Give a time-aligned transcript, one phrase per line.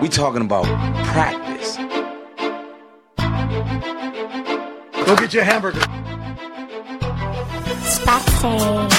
[0.00, 0.64] We talking about
[1.08, 1.76] practice.
[5.04, 5.80] Go get your hamburger.
[7.82, 8.96] Spot steaks.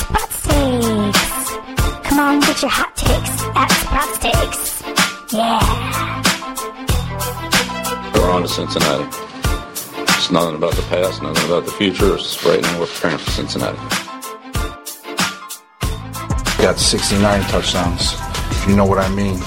[0.00, 1.26] Spot steaks.
[2.08, 4.82] Come on, get your hot takes at Spot Steaks.
[5.32, 5.60] Yeah.
[8.14, 9.04] We're on to Cincinnati.
[10.16, 12.14] It's nothing about the past, nothing about the future.
[12.14, 14.05] It's just right now we're preparing for Cincinnati.
[16.66, 18.14] Got 69 touchdowns,
[18.50, 19.38] if you know what I mean.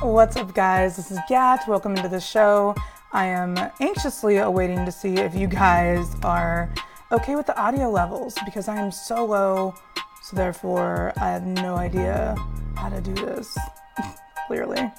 [0.00, 0.96] What's up, guys?
[0.96, 1.62] This is Gat.
[1.68, 2.74] Welcome into the show.
[3.12, 6.74] I am anxiously awaiting to see if you guys are
[7.12, 9.76] okay with the audio levels because I am so low,
[10.24, 12.34] so therefore I have no idea
[12.74, 13.56] how to do this.
[14.48, 14.90] Clearly,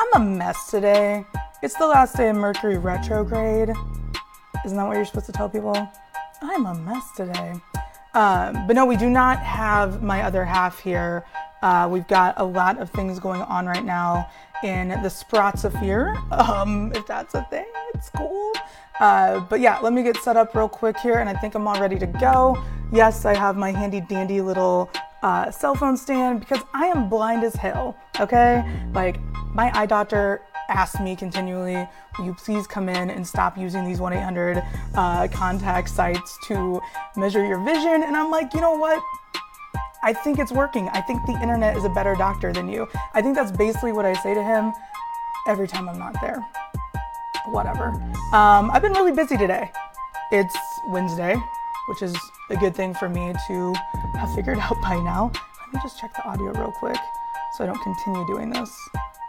[0.00, 1.26] I'm a mess today.
[1.62, 3.68] It's the last day of Mercury retrograde.
[4.64, 5.76] Isn't that what you're supposed to tell people?
[6.40, 7.52] I'm a mess today.
[8.14, 11.24] Um, but no, we do not have my other half here.
[11.62, 14.28] Uh, we've got a lot of things going on right now
[14.62, 17.66] in the Sprots of Fear, um, if that's a thing.
[17.94, 18.52] It's cool.
[18.98, 21.66] Uh, but yeah, let me get set up real quick here, and I think I'm
[21.66, 22.62] all ready to go.
[22.92, 24.90] Yes, I have my handy dandy little
[25.22, 27.96] uh, cell phone stand because I am blind as hell.
[28.18, 29.18] Okay, like
[29.54, 31.86] my eye doctor asked me continually,
[32.18, 34.62] will you please come in and stop using these 1 800
[34.94, 36.80] uh, contact sites to
[37.16, 38.02] measure your vision?
[38.02, 39.02] And I'm like, you know what?
[40.02, 40.88] I think it's working.
[40.88, 42.88] I think the internet is a better doctor than you.
[43.12, 44.72] I think that's basically what I say to him
[45.46, 46.46] every time I'm not there.
[47.46, 47.88] Whatever.
[48.32, 49.70] Um, I've been really busy today.
[50.32, 50.56] It's
[50.88, 51.36] Wednesday,
[51.88, 52.16] which is
[52.50, 53.74] a good thing for me to
[54.14, 55.32] have figured out by now.
[55.60, 56.96] Let me just check the audio real quick
[57.56, 58.70] so I don't continue doing this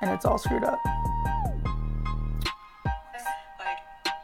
[0.02, 0.82] and it's all screwed up.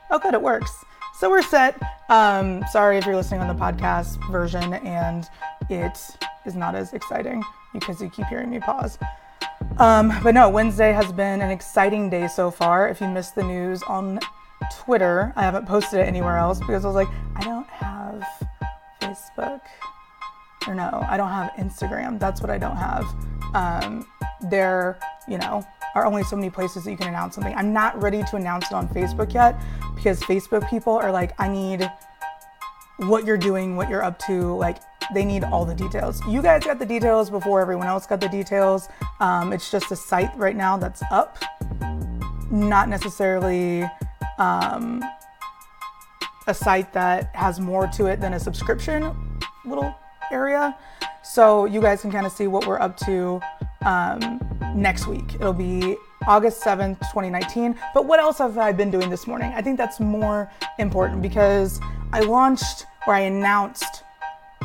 [0.09, 0.85] Oh, good, it works.
[1.19, 1.81] So we're set.
[2.09, 5.27] Um, sorry if you're listening on the podcast version and
[5.69, 5.97] it
[6.45, 8.97] is not as exciting because you keep hearing me pause.
[9.77, 12.87] Um, but no, Wednesday has been an exciting day so far.
[12.87, 14.19] If you missed the news on
[14.73, 18.23] Twitter, I haven't posted it anywhere else because I was like, I don't have
[19.01, 19.61] Facebook.
[20.67, 22.19] Or no, I don't have Instagram.
[22.19, 23.05] That's what I don't have.
[23.53, 24.05] Um,
[24.49, 27.55] there, you know, are only so many places that you can announce something.
[27.55, 29.59] I'm not ready to announce it on Facebook yet
[29.95, 31.89] because Facebook people are like, I need
[32.97, 34.55] what you're doing, what you're up to.
[34.55, 34.77] Like,
[35.13, 36.21] they need all the details.
[36.27, 38.89] You guys got the details before everyone else got the details.
[39.19, 41.37] Um, it's just a site right now that's up,
[42.51, 43.89] not necessarily
[44.37, 45.03] um,
[46.47, 49.15] a site that has more to it than a subscription
[49.65, 49.95] little
[50.31, 50.75] area.
[51.23, 53.41] So you guys can kind of see what we're up to
[53.85, 54.39] um,
[54.75, 55.35] next week.
[55.35, 57.77] It'll be August 7th, 2019.
[57.93, 59.51] But what else have I been doing this morning?
[59.55, 61.79] I think that's more important because
[62.13, 64.03] I launched or I announced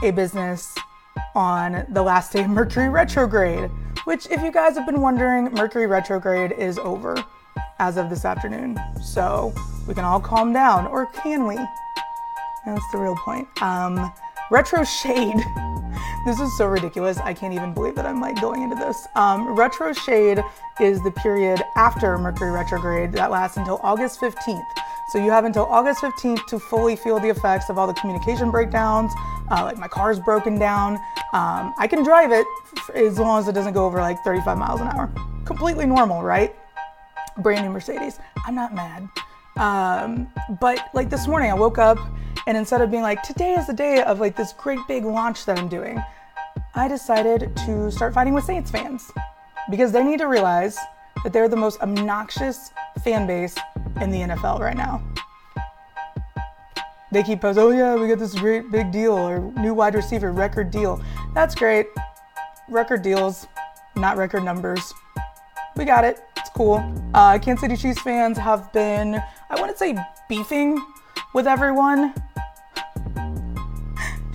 [0.02, 0.74] a business
[1.34, 3.70] on the last day of Mercury retrograde,
[4.04, 7.16] which, if you guys have been wondering, Mercury retrograde is over
[7.78, 8.78] as of this afternoon.
[9.02, 9.54] So
[9.86, 11.56] we can all calm down, or can we?
[12.66, 13.48] That's the real point.
[13.62, 14.12] Um,
[14.52, 15.34] retro shade.
[16.26, 17.16] this is so ridiculous.
[17.16, 19.08] I can't even believe that I'm like going into this.
[19.14, 20.44] Um, retro shade
[20.78, 24.62] is the period after Mercury retrograde that lasts until August 15th.
[25.10, 28.50] So you have until August 15th to fully feel the effects of all the communication
[28.50, 29.10] breakdowns.
[29.50, 30.96] Uh, like my car's broken down.
[31.32, 32.46] Um, I can drive it
[32.94, 35.10] as long as it doesn't go over like 35 miles an hour.
[35.46, 36.54] Completely normal, right?
[37.38, 38.18] Brand new Mercedes.
[38.46, 39.08] I'm not mad.
[39.56, 40.28] Um,
[40.60, 41.98] but like this morning, I woke up
[42.47, 45.44] and instead of being like, today is the day of like this great big launch
[45.47, 46.03] that I'm doing,
[46.75, 49.10] I decided to start fighting with Saints fans
[49.70, 50.78] because they need to realize
[51.22, 52.72] that they're the most obnoxious
[53.04, 53.56] fan base
[54.00, 55.03] in the NFL right now.
[57.12, 60.32] They keep posting, oh yeah, we got this great big deal or new wide receiver
[60.32, 61.03] record deal.
[61.34, 61.86] That's great.
[62.69, 63.47] Record deals,
[63.97, 64.94] not record numbers.
[65.76, 66.24] We got it.
[66.38, 66.82] It's cool.
[67.14, 69.97] Uh, Kansas City Chiefs fans have been, I wouldn't say
[70.28, 70.82] beefing
[71.34, 72.15] with everyone.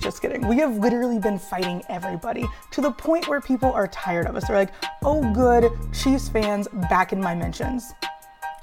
[0.08, 0.48] Just kidding.
[0.48, 4.46] We have literally been fighting everybody to the point where people are tired of us.
[4.46, 4.72] They're like,
[5.04, 7.92] oh, good, Chiefs fans back in my mentions.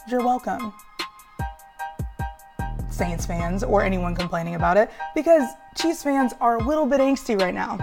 [0.09, 0.73] You're welcome.
[2.89, 7.39] Saints fans or anyone complaining about it because Chiefs fans are a little bit angsty
[7.39, 7.77] right now.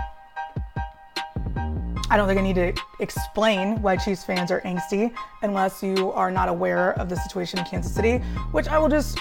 [2.11, 6.33] I don't think I need to explain why Chiefs fans are angsty unless you are
[6.33, 8.19] not aware of the situation in Kansas City,
[8.51, 9.19] which I will just,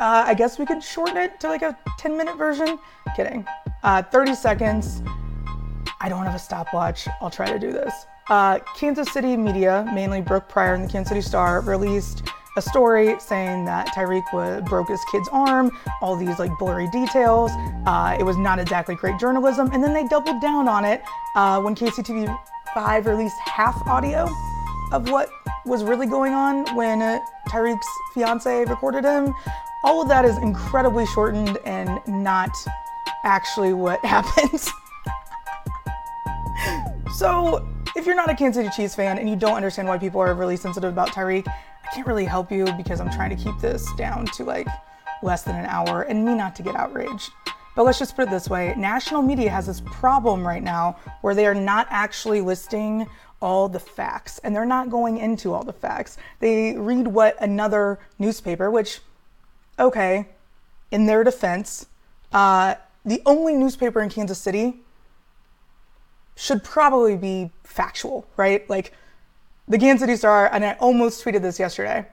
[0.00, 2.78] uh, I guess we could shorten it to like a 10 minute version.
[3.14, 3.46] Kidding.
[3.82, 5.02] Uh, 30 seconds.
[6.00, 7.08] I don't have a stopwatch.
[7.20, 7.92] I'll try to do this.
[8.28, 12.22] Uh, Kansas City media, mainly Brooke Pryor and the Kansas City Star, released
[12.56, 15.70] a story saying that Tyreek broke his kid's arm,
[16.00, 17.50] all these like blurry details.
[17.86, 19.70] Uh, it was not exactly great journalism.
[19.72, 21.02] And then they doubled down on it
[21.34, 22.38] uh, when KCTV
[22.74, 24.28] 5 released half audio
[24.92, 25.30] of what
[25.64, 27.18] was really going on when uh,
[27.48, 29.34] Tyreek's fiance recorded him.
[29.84, 32.54] All of that is incredibly shortened and not
[33.24, 34.70] actually what happens.
[37.16, 37.66] so,
[37.96, 40.34] if you're not a Kansas City Chiefs fan and you don't understand why people are
[40.34, 43.86] really sensitive about Tyreek, I can't really help you because I'm trying to keep this
[43.94, 44.66] down to like
[45.22, 47.30] less than an hour and me not to get outraged.
[47.74, 51.34] But let's just put it this way national media has this problem right now where
[51.34, 53.06] they are not actually listing
[53.40, 56.16] all the facts and they're not going into all the facts.
[56.40, 59.00] They read what another newspaper, which,
[59.78, 60.28] okay,
[60.90, 61.86] in their defense,
[62.32, 64.80] uh, the only newspaper in Kansas City
[66.36, 68.68] should probably be factual, right?
[68.70, 68.92] Like
[69.68, 72.06] the Kansas City Star, and I almost tweeted this yesterday,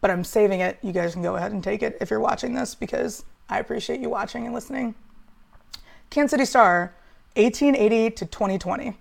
[0.00, 0.78] but I'm saving it.
[0.82, 4.00] You guys can go ahead and take it if you're watching this because I appreciate
[4.00, 4.94] you watching and listening.
[6.10, 6.94] Kansas City Star,
[7.34, 8.96] 1880 to 2020.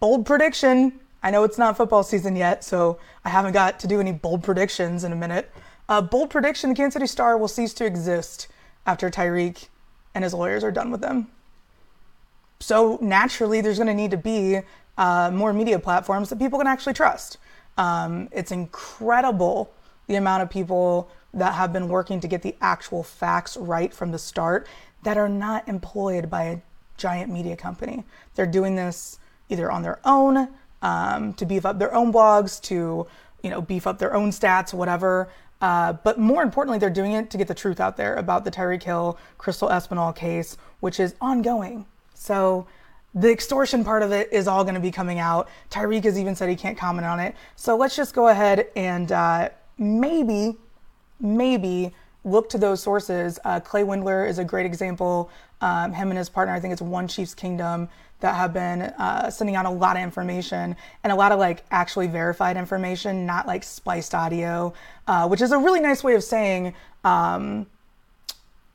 [0.00, 1.00] Bold prediction.
[1.22, 4.42] I know it's not football season yet, so I haven't got to do any bold
[4.42, 5.50] predictions in a minute.
[5.88, 8.48] Uh, bold prediction the Kansas City Star will cease to exist
[8.86, 9.68] after Tyreek
[10.14, 11.28] and his lawyers are done with them.
[12.60, 14.60] So naturally, there's going to need to be
[14.96, 17.38] uh, more media platforms that people can actually trust.
[17.76, 19.72] Um, it's incredible
[20.06, 24.12] the amount of people that have been working to get the actual facts right from
[24.12, 24.66] the start
[25.02, 26.58] that are not employed by a
[26.96, 28.04] giant media company.
[28.34, 29.18] They're doing this
[29.48, 30.48] either on their own
[30.82, 33.06] um, to beef up their own blogs, to
[33.42, 35.28] you know beef up their own stats, whatever.
[35.62, 38.50] Uh, but more importantly, they're doing it to get the truth out there about the
[38.50, 41.86] Tyreek Hill, Crystal Espinal case, which is ongoing.
[42.14, 42.66] So
[43.14, 45.48] the extortion part of it is all going to be coming out.
[45.70, 47.36] Tyreek has even said he can't comment on it.
[47.54, 50.56] So let's just go ahead and uh, maybe,
[51.20, 51.94] maybe
[52.24, 53.38] look to those sources.
[53.44, 55.30] Uh, Clay Windler is a great example.
[55.60, 57.88] Um, him and his partner, I think it's One Chiefs Kingdom,
[58.22, 60.74] that have been uh, sending out a lot of information
[61.04, 64.72] and a lot of like actually verified information, not like spliced audio,
[65.06, 66.74] uh, which is a really nice way of saying
[67.04, 67.66] um,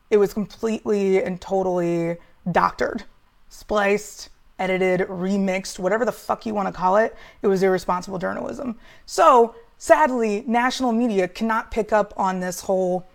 [0.10, 2.18] it was completely and totally
[2.52, 3.04] doctored,
[3.50, 4.30] spliced,
[4.60, 7.16] edited, remixed, whatever the fuck you want to call it.
[7.42, 8.78] It was irresponsible journalism.
[9.06, 13.08] So sadly, national media cannot pick up on this whole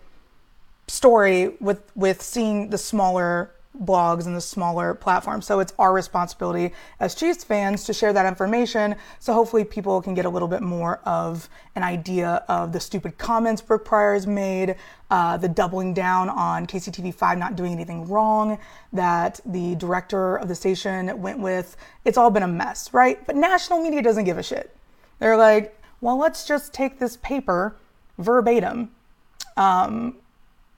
[0.87, 5.45] story with with seeing the smaller blogs and the smaller platforms.
[5.45, 8.95] So it's our responsibility as Chiefs fans to share that information.
[9.19, 13.17] So hopefully people can get a little bit more of an idea of the stupid
[13.17, 14.75] comments Brooke Pryor has made,
[15.09, 18.59] uh, the doubling down on KCTV5 not doing anything wrong
[18.91, 21.75] that the director of the station went with.
[22.05, 23.25] It's all been a mess, right?
[23.25, 24.75] But national media doesn't give a shit.
[25.19, 27.75] They're like, well, let's just take this paper
[28.17, 28.91] verbatim.
[29.57, 30.17] Um,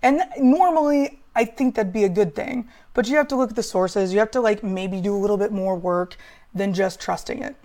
[0.04, 2.68] and normally, I think that'd be a good thing.
[2.94, 4.14] But you have to look at the sources.
[4.14, 6.16] You have to like maybe do a little bit more work
[6.54, 7.56] than just trusting it.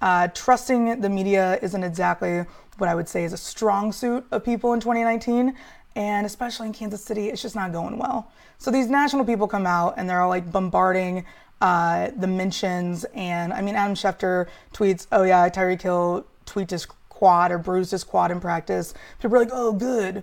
[0.00, 2.44] Uh, trusting the media isn't exactly
[2.78, 5.56] what I would say is a strong suit of people in 2019.
[5.94, 8.30] And especially in Kansas City, it's just not going well.
[8.58, 11.24] So these national people come out and they're all like bombarding
[11.62, 13.04] uh, the mentions.
[13.14, 16.86] And I mean, Adam Schefter tweets, oh yeah, Tyreek Hill tweaked his
[17.16, 18.92] quad or bruised his quad in practice.
[19.20, 20.22] People are like, oh, good.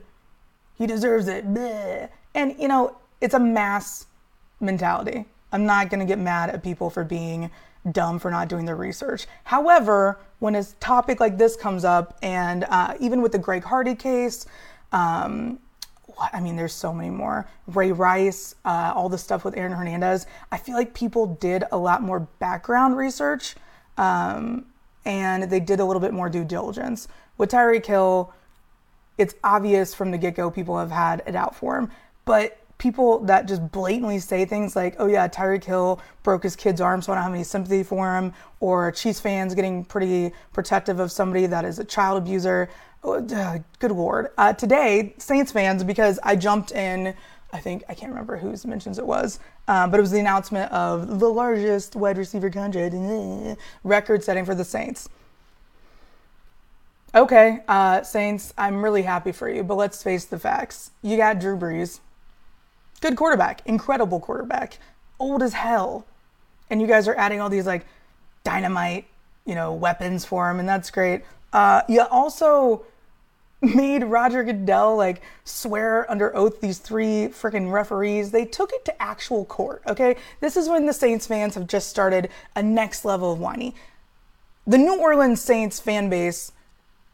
[0.75, 1.51] He deserves it.
[1.51, 2.09] Bleh.
[2.35, 4.07] And, you know, it's a mass
[4.59, 5.25] mentality.
[5.51, 7.51] I'm not going to get mad at people for being
[7.91, 9.27] dumb for not doing their research.
[9.43, 13.95] However, when a topic like this comes up, and uh, even with the Greg Hardy
[13.95, 14.45] case,
[14.91, 15.59] um,
[16.31, 17.47] I mean, there's so many more.
[17.67, 20.27] Ray Rice, uh, all the stuff with Aaron Hernandez.
[20.51, 23.55] I feel like people did a lot more background research,
[23.97, 24.65] um,
[25.05, 27.07] and they did a little bit more due diligence.
[27.37, 28.33] With Tyreek Hill,
[29.17, 31.91] it's obvious from the get go people have had it out for him,
[32.25, 36.81] but people that just blatantly say things like, oh yeah, Tyreek Hill broke his kid's
[36.81, 40.99] arm, so I don't have any sympathy for him, or Chiefs fans getting pretty protective
[40.99, 42.69] of somebody that is a child abuser.
[43.03, 43.21] Oh,
[43.79, 44.31] good lord.
[44.37, 47.13] Uh, today, Saints fans, because I jumped in,
[47.51, 50.71] I think, I can't remember whose mentions it was, um, but it was the announcement
[50.71, 52.95] of the largest wide receiver contract
[53.83, 55.07] record setting for the Saints.
[57.15, 60.91] Okay, uh, Saints, I'm really happy for you, but let's face the facts.
[61.01, 61.99] You got Drew Brees,
[63.03, 64.79] good quarterback, incredible quarterback,
[65.19, 66.05] old as hell.
[66.69, 67.85] And you guys are adding all these like
[68.45, 69.05] dynamite,
[69.45, 71.23] you know, weapons for him, and that's great.
[71.51, 72.85] Uh, you also
[73.61, 78.31] made Roger Goodell like swear under oath these three freaking referees.
[78.31, 80.15] They took it to actual court, okay?
[80.39, 83.75] This is when the Saints fans have just started a next level of whiny.
[84.65, 86.53] The New Orleans Saints fan base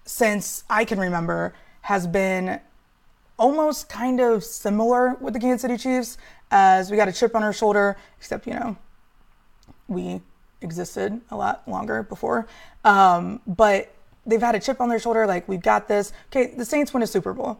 [0.05, 2.59] since I can remember has been
[3.39, 6.17] almost kind of similar with the Kansas City Chiefs
[6.51, 8.77] as we got a chip on our shoulder, except, you know,
[9.87, 10.21] we
[10.61, 12.47] existed a lot longer before.
[12.83, 13.91] Um, but
[14.25, 16.11] they've had a chip on their shoulder, like, we've got this.
[16.27, 17.59] Okay, the Saints win a Super Bowl.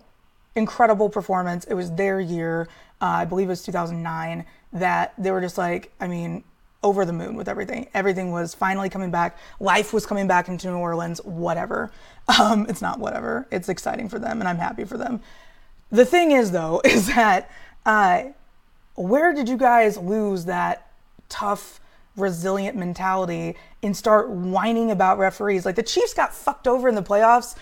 [0.56, 1.64] Incredible performance.
[1.66, 2.68] It was their year,
[3.02, 6.44] uh, I believe it was 2009, that they were just like, I mean,
[6.84, 7.88] over the moon with everything.
[7.94, 9.38] Everything was finally coming back.
[9.60, 11.92] Life was coming back into New Orleans, whatever.
[12.40, 13.48] Um, it's not whatever.
[13.50, 15.20] It's exciting for them, and I'm happy for them.
[15.92, 17.50] The thing is, though, is that
[17.86, 18.24] uh,
[18.96, 20.92] where did you guys lose that
[21.30, 21.80] tough,
[22.16, 25.66] resilient mentality and start whining about referees?
[25.66, 27.56] Like the Chiefs got fucked over in the playoffs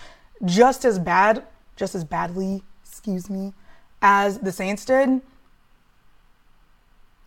[0.45, 3.53] just as bad, just as badly, excuse me,
[4.01, 5.21] as the Saints did.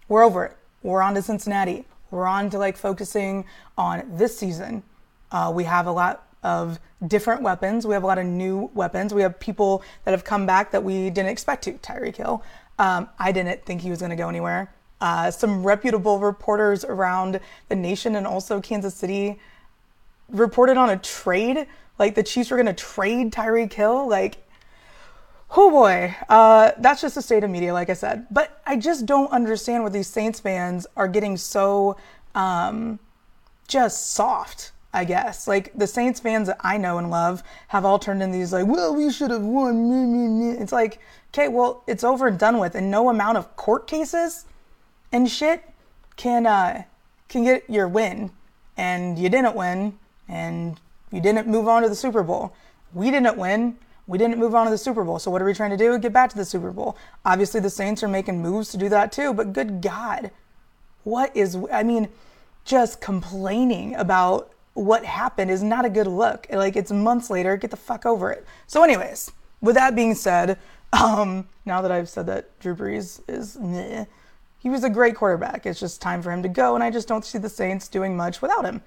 [0.09, 0.57] We're over it.
[0.83, 1.87] We're on to Cincinnati.
[2.11, 3.45] We're on to like focusing
[3.79, 4.83] on this season.
[5.31, 7.87] Uh, we have a lot of different weapons.
[7.87, 9.13] We have a lot of new weapons.
[9.13, 11.73] We have people that have come back that we didn't expect to.
[11.75, 12.43] Tyreek Hill.
[12.79, 14.73] Um, I didn't think he was going to go anywhere.
[15.01, 19.39] Uh, some reputable reporters around the nation and also Kansas City
[20.29, 21.67] reported on a trade.
[21.99, 24.09] Like the Chiefs were going to trade Tyreek Hill.
[24.09, 24.47] Like,
[25.57, 28.27] oh boy, uh, that's just the state of media, like I said.
[28.31, 31.97] But I just don't understand where these Saints fans are getting so
[32.35, 32.99] um,
[33.69, 35.47] just soft I guess.
[35.47, 38.67] Like the Saints fans that I know and love have all turned in these like,
[38.67, 40.57] well, we should have won.
[40.59, 40.99] It's like,
[41.33, 44.47] okay, well, it's over and done with, and no amount of court cases
[45.13, 45.65] and shit
[46.17, 46.83] can uh,
[47.29, 48.31] can get your win.
[48.77, 50.81] And you didn't win, and
[51.11, 52.55] you didn't move on to the Super Bowl.
[52.95, 53.77] We didn't win.
[54.07, 55.19] We didn't move on to the Super Bowl.
[55.19, 55.99] So what are we trying to do?
[55.99, 56.97] Get back to the Super Bowl.
[57.25, 59.35] Obviously, the Saints are making moves to do that too.
[59.35, 60.31] But good God,
[61.05, 61.57] what is?
[61.73, 62.09] I mean,
[62.65, 66.47] just complaining about what happened is not a good look.
[66.51, 68.47] Like it's months later, get the fuck over it.
[68.67, 70.59] So, anyways, with that being said,
[70.93, 74.05] um, now that I've said that Drew Brees is meh,
[74.59, 75.65] he was a great quarterback.
[75.67, 78.17] It's just time for him to go, and I just don't see the Saints doing
[78.17, 78.83] much without him.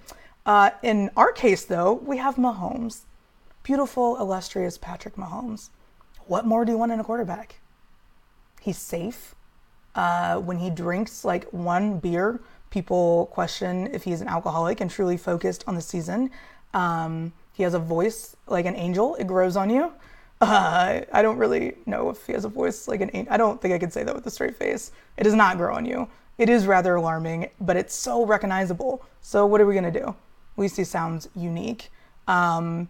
[0.45, 3.01] Uh, in our case, though, we have Mahomes.
[3.63, 5.69] Beautiful, illustrious Patrick Mahomes.
[6.25, 7.55] What more do you want in a quarterback?
[8.61, 9.35] He's safe.
[9.95, 12.41] Uh, when he drinks like one beer
[12.73, 16.31] people question if he's an alcoholic and truly focused on the season.
[16.73, 19.93] Um, he has a voice like an angel, it grows on you.
[20.41, 23.31] Uh, I don't really know if he has a voice like an angel.
[23.31, 24.91] I don't think I could say that with a straight face.
[25.17, 26.07] It does not grow on you.
[26.39, 29.05] It is rather alarming, but it's so recognizable.
[29.21, 30.15] So, what are we going to do?
[30.59, 31.91] He sounds unique.
[32.27, 32.89] Um,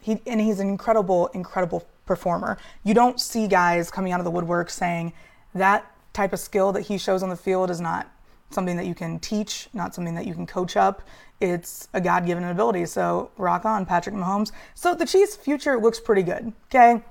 [0.00, 2.56] he, and he's an incredible, incredible performer.
[2.82, 5.12] You don't see guys coming out of the woodwork saying
[5.54, 8.10] that type of skill that he shows on the field is not
[8.50, 11.02] something that you can teach, not something that you can coach up.
[11.40, 12.86] It's a God given ability.
[12.86, 14.52] So rock on, Patrick Mahomes.
[14.74, 16.52] So the Chiefs' future looks pretty good.
[16.66, 17.02] Okay.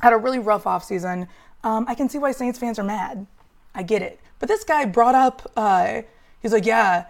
[0.00, 1.28] Had a really rough offseason.
[1.64, 3.26] Um, I can see why Saints fans are mad.
[3.74, 4.20] I get it.
[4.38, 6.02] But this guy brought up, uh,
[6.40, 7.06] he's like, yeah,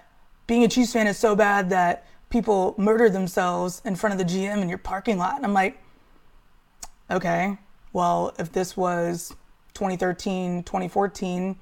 [0.47, 4.25] being a Chiefs fan is so bad that people murder themselves in front of the
[4.25, 5.37] GM in your parking lot.
[5.37, 5.79] And I'm like,
[7.11, 7.57] okay,
[7.93, 9.35] well, if this was
[9.75, 11.57] 2013, 2014,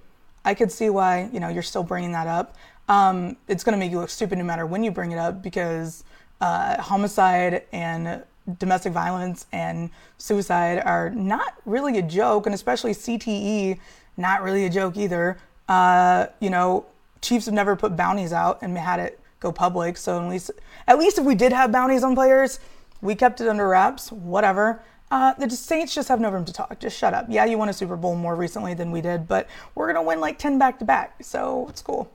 [0.44, 2.56] I could see why you know you're still bringing that up.
[2.88, 5.42] Um, it's going to make you look stupid no matter when you bring it up
[5.42, 6.02] because
[6.40, 8.24] uh, homicide and
[8.58, 13.78] domestic violence and suicide are not really a joke, and especially CTE,
[14.16, 15.38] not really a joke either.
[15.68, 16.86] Uh, you know,
[17.20, 20.50] Chiefs have never put bounties out and had it go public, so at least
[20.86, 22.60] at least if we did have bounties on players,
[23.02, 24.10] we kept it under wraps.
[24.10, 24.82] Whatever.
[25.10, 26.78] Uh, the Saints just have no room to talk.
[26.78, 27.26] Just shut up.
[27.28, 30.06] Yeah, you won a Super Bowl more recently than we did, but we're going to
[30.06, 31.24] win like 10 back to back.
[31.24, 32.10] So it's cool.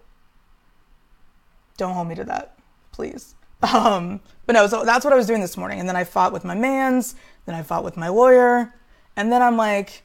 [1.77, 2.57] Don't hold me to that,
[2.91, 3.35] please.
[3.73, 5.79] Um, but no, so that's what I was doing this morning.
[5.79, 8.75] And then I fought with my mans, then I fought with my lawyer.
[9.15, 10.03] And then I'm like,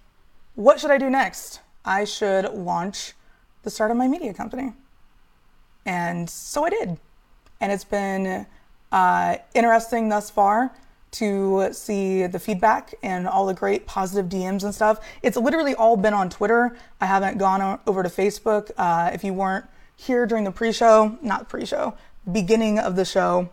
[0.54, 1.61] what should I do next?
[1.85, 3.12] I should launch
[3.62, 4.73] the start of my media company.
[5.85, 6.97] And so I did.
[7.61, 8.47] And it's been
[8.92, 10.73] uh, interesting thus far
[11.12, 15.00] to see the feedback and all the great positive DMs and stuff.
[15.23, 16.76] It's literally all been on Twitter.
[17.00, 18.71] I haven't gone over to Facebook.
[18.76, 21.95] Uh, if you weren't here during the pre show, not pre show,
[22.31, 23.50] beginning of the show,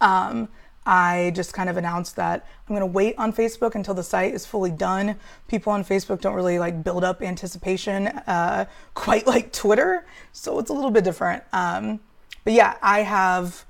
[0.00, 0.48] um,
[0.84, 4.32] I just kind of announced that I'm going to wait on Facebook until the site
[4.32, 5.16] is fully done.
[5.46, 10.70] People on Facebook don't really like build up anticipation uh, quite like Twitter, so it's
[10.70, 11.42] a little bit different.
[11.52, 12.00] Um,
[12.44, 13.66] but yeah, I have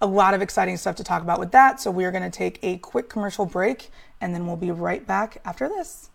[0.00, 1.80] a lot of exciting stuff to talk about with that.
[1.80, 5.06] So we are going to take a quick commercial break and then we'll be right
[5.06, 6.10] back after this.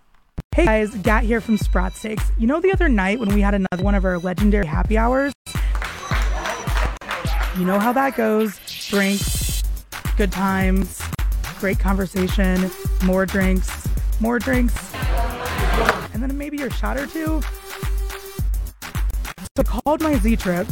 [0.54, 2.32] Hey guys, Gat here from Sprat Steaks.
[2.38, 5.34] You know the other night when we had another one of our legendary happy hours?
[7.58, 8.60] You know how that goes.
[8.90, 9.64] Drinks,
[10.18, 11.02] good times,
[11.60, 12.70] great conversation,
[13.04, 13.88] more drinks,
[14.20, 14.94] more drinks,
[16.14, 17.42] and then maybe a shot or two.
[18.82, 20.68] So I called my Z trip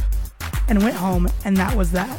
[0.68, 2.18] and went home, and that was that.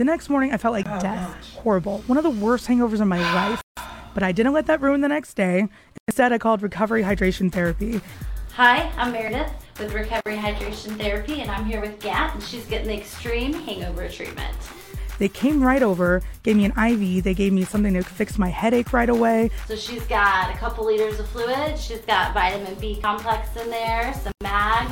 [0.00, 1.52] The next morning, I felt like oh, death.
[1.56, 1.98] Horrible.
[2.06, 3.62] One of the worst hangovers of my life.
[4.14, 5.68] But I didn't let that ruin the next day.
[6.08, 8.00] Instead, I called recovery hydration therapy.
[8.54, 12.86] Hi, I'm Meredith with Recovery Hydration Therapy, and I'm here with Gat, and she's getting
[12.86, 14.56] the extreme hangover treatment.
[15.18, 18.48] They came right over, gave me an IV, they gave me something to fix my
[18.48, 19.50] headache right away.
[19.68, 24.14] So she's got a couple liters of fluid, she's got vitamin B complex in there,
[24.14, 24.90] some mag,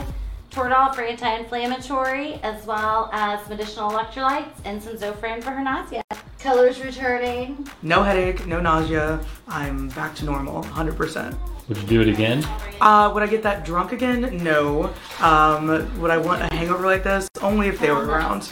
[0.51, 6.03] Toradol for anti-inflammatory, as well as some additional electrolytes and some Zofran for her nausea.
[6.39, 7.69] Colors returning.
[7.83, 9.21] No headache, no nausea.
[9.47, 11.37] I'm back to normal, 100%.
[11.69, 12.43] Would you do it again?
[12.81, 14.43] Uh, would I get that drunk again?
[14.43, 14.95] No.
[15.21, 17.29] Um, would I want a hangover like this?
[17.43, 18.51] Only if they were around.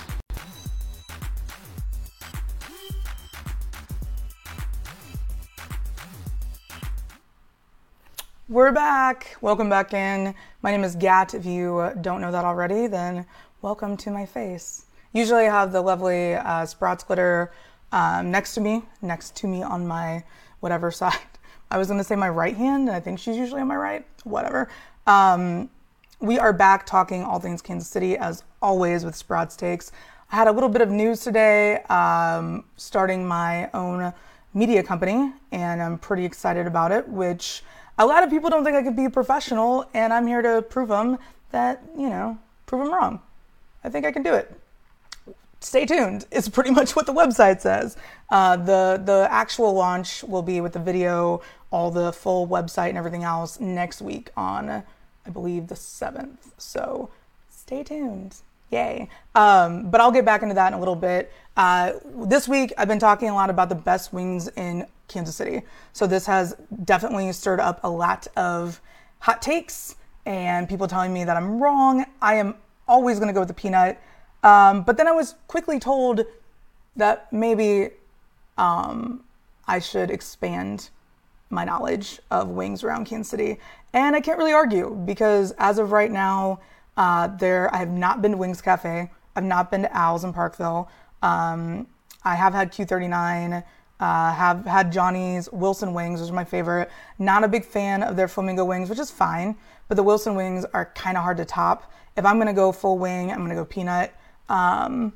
[8.48, 9.36] We're back.
[9.40, 10.34] Welcome back in.
[10.66, 11.32] My name is Gat.
[11.32, 13.24] If you uh, don't know that already, then
[13.62, 14.86] welcome to my face.
[15.12, 17.52] Usually I have the lovely uh, Sprouts glitter
[17.92, 20.24] um, next to me, next to me on my
[20.58, 21.20] whatever side.
[21.70, 23.76] I was going to say my right hand, and I think she's usually on my
[23.76, 24.04] right.
[24.24, 24.68] Whatever.
[25.06, 25.70] Um,
[26.18, 29.92] we are back talking all things Kansas City as always with Sprouts Takes.
[30.32, 34.12] I had a little bit of news today, um, starting my own
[34.52, 37.62] media company, and I'm pretty excited about it, which
[37.98, 40.62] a lot of people don't think I could be a professional, and I'm here to
[40.62, 41.18] prove them
[41.50, 43.20] that, you know, prove them wrong.
[43.82, 44.52] I think I can do it.
[45.60, 46.26] Stay tuned.
[46.30, 47.96] It's pretty much what the website says.
[48.30, 52.98] Uh, the the actual launch will be with the video, all the full website and
[52.98, 56.52] everything else next week on, I believe, the seventh.
[56.58, 57.08] So
[57.50, 58.36] stay tuned.
[58.70, 59.08] Yay.
[59.34, 61.32] Um, but I'll get back into that in a little bit.
[61.56, 65.62] Uh, this week, I've been talking a lot about the best wings in Kansas City.
[65.92, 68.80] So this has definitely stirred up a lot of
[69.20, 72.04] hot takes and people telling me that I'm wrong.
[72.20, 72.56] I am
[72.88, 74.00] always going to go with the peanut.
[74.42, 76.24] Um, but then I was quickly told
[76.96, 77.90] that maybe
[78.58, 79.24] um,
[79.66, 80.90] I should expand
[81.50, 83.58] my knowledge of wings around Kansas City.
[83.92, 86.60] And I can't really argue because as of right now,
[86.96, 89.10] uh, there I have not been to Wings Cafe.
[89.34, 90.88] I've not been to Owls in Parkville.
[91.22, 91.86] Um,
[92.24, 93.62] I have had Q39.
[93.98, 96.90] Uh, have had Johnny's Wilson wings, which is my favorite.
[97.18, 99.56] Not a big fan of their flamingo wings, which is fine,
[99.88, 101.90] but the Wilson wings are kind of hard to top.
[102.16, 104.12] If I'm gonna go full wing, I'm gonna go peanut.
[104.50, 105.14] Um,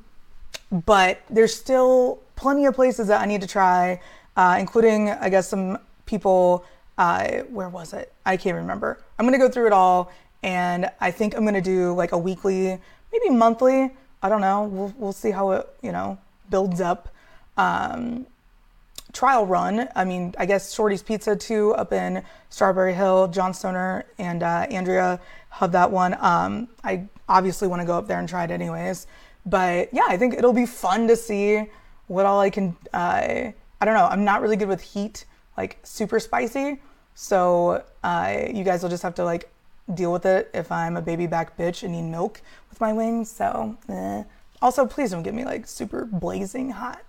[0.71, 4.01] but there's still plenty of places that I need to try,
[4.35, 6.65] uh, including, I guess, some people.
[6.97, 8.11] Uh, where was it?
[8.25, 8.99] I can't remember.
[9.17, 10.11] I'm gonna go through it all,
[10.43, 12.79] and I think I'm gonna do like a weekly,
[13.11, 13.91] maybe monthly.
[14.23, 14.63] I don't know.
[14.63, 16.17] We'll we'll see how it you know
[16.49, 17.09] builds up.
[17.57, 18.25] Um,
[19.13, 19.87] trial run.
[19.95, 23.27] I mean, I guess Shorty's Pizza too up in Strawberry Hill.
[23.27, 25.19] John Stoner and uh, Andrea
[25.49, 26.15] have that one.
[26.19, 29.07] Um, I obviously want to go up there and try it anyways.
[29.45, 31.65] But yeah, I think it'll be fun to see
[32.07, 32.75] what all I can.
[32.93, 34.05] Uh, I don't know.
[34.05, 35.25] I'm not really good with heat,
[35.57, 36.79] like super spicy.
[37.15, 39.51] So uh, you guys will just have to like
[39.93, 43.31] deal with it if I'm a baby back bitch and need milk with my wings.
[43.31, 44.23] So eh.
[44.61, 47.01] also, please don't get me like super blazing hot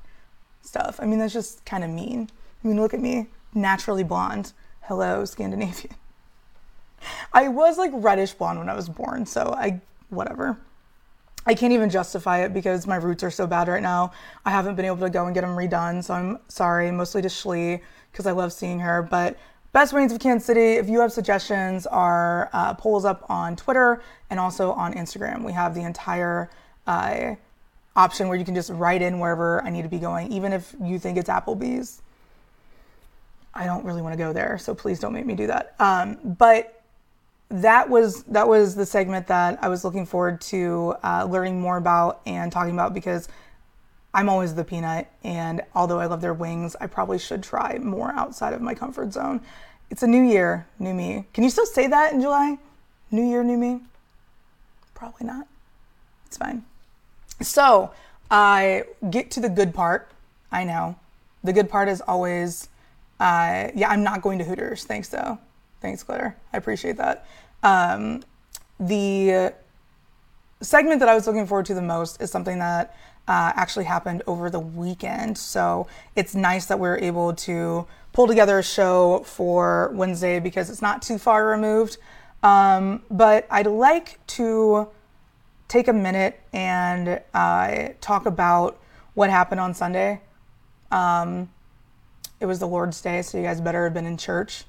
[0.62, 0.98] stuff.
[1.02, 2.30] I mean, that's just kind of mean.
[2.62, 4.52] I mean, look at me, naturally blonde.
[4.82, 5.94] Hello, Scandinavian.
[7.32, 10.58] I was like reddish blonde when I was born, so I, whatever.
[11.44, 14.12] I can't even justify it because my roots are so bad right now.
[14.44, 17.28] I haven't been able to go and get them redone, so I'm sorry, mostly to
[17.28, 17.80] Shlee
[18.12, 19.02] because I love seeing her.
[19.02, 19.36] But
[19.72, 24.02] best wings of Kansas City, if you have suggestions, are uh, polls up on Twitter
[24.30, 25.42] and also on Instagram.
[25.44, 26.48] We have the entire
[26.86, 27.34] uh,
[27.94, 30.74] option where you can just write in wherever I need to be going, even if
[30.82, 32.00] you think it's Applebee's.
[33.54, 35.74] I don't really want to go there, so please don't make me do that.
[35.78, 36.82] Um, but
[37.50, 41.76] that was that was the segment that I was looking forward to uh, learning more
[41.76, 43.28] about and talking about because
[44.14, 48.12] I'm always the peanut, and although I love their wings, I probably should try more
[48.12, 49.40] outside of my comfort zone.
[49.90, 51.26] It's a new year, new me.
[51.34, 52.58] Can you still say that in July?
[53.10, 53.80] New year, new me?
[54.94, 55.46] Probably not.
[56.26, 56.64] It's fine.
[57.42, 57.90] So
[58.30, 60.10] I get to the good part.
[60.50, 60.96] I know.
[61.44, 62.68] The good part is always,
[63.20, 64.84] uh, yeah, I'm not going to Hooters.
[64.84, 65.38] Thanks, though.
[65.80, 66.36] Thanks, Glitter.
[66.52, 67.26] I appreciate that.
[67.62, 68.22] Um,
[68.78, 69.52] the
[70.60, 72.96] segment that I was looking forward to the most is something that
[73.28, 75.38] uh, actually happened over the weekend.
[75.38, 80.82] So it's nice that we're able to pull together a show for Wednesday because it's
[80.82, 81.98] not too far removed.
[82.42, 84.88] Um, but I'd like to
[85.72, 88.78] take a minute and uh, talk about
[89.14, 90.20] what happened on Sunday.
[90.90, 91.48] Um,
[92.40, 94.64] it was the Lord's Day, so you guys better have been in church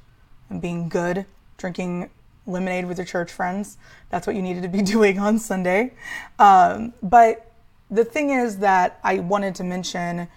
[0.49, 1.25] and being good,
[1.57, 2.09] drinking
[2.47, 3.77] lemonade with your church friends.
[4.11, 5.91] That's what you needed to be doing on Sunday.
[6.39, 7.51] Um, but
[7.91, 10.29] the thing is that I wanted to mention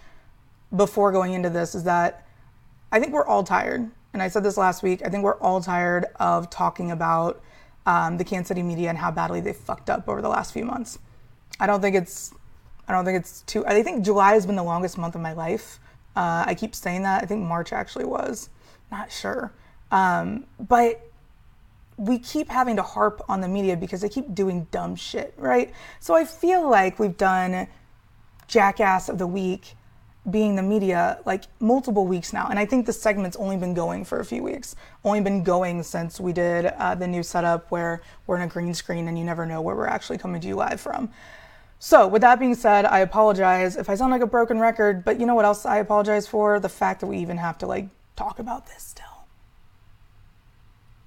[0.75, 2.27] before going into this is that
[2.91, 3.89] I think we're all tired.
[4.13, 5.01] And I said this last week.
[5.05, 7.41] I think we're all tired of talking about
[7.87, 10.65] um, the Kansas City media and how badly they fucked up over the last few
[10.65, 10.99] months.
[11.59, 12.35] I don't think it's.
[12.89, 13.65] I don't think it's too.
[13.67, 15.79] I think July has been the longest month of my life.
[16.15, 17.23] Uh, I keep saying that.
[17.23, 18.49] I think March actually was.
[18.91, 19.53] Not sure.
[19.91, 21.11] Um, but
[21.97, 25.73] we keep having to harp on the media because they keep doing dumb shit, right?
[26.01, 27.67] So I feel like we've done
[28.49, 29.75] Jackass of the Week
[30.31, 32.49] being the media like multiple weeks now.
[32.49, 35.83] And I think the segment's only been going for a few weeks, only been going
[35.83, 39.25] since we did uh, the new setup where we're in a green screen and you
[39.25, 41.11] never know where we're actually coming to you live from.
[41.79, 45.21] So, with that being said, I apologize if I sound like a broken record, but
[45.21, 46.59] you know what else I apologize for?
[46.59, 49.05] The fact that we even have to like talk about this still.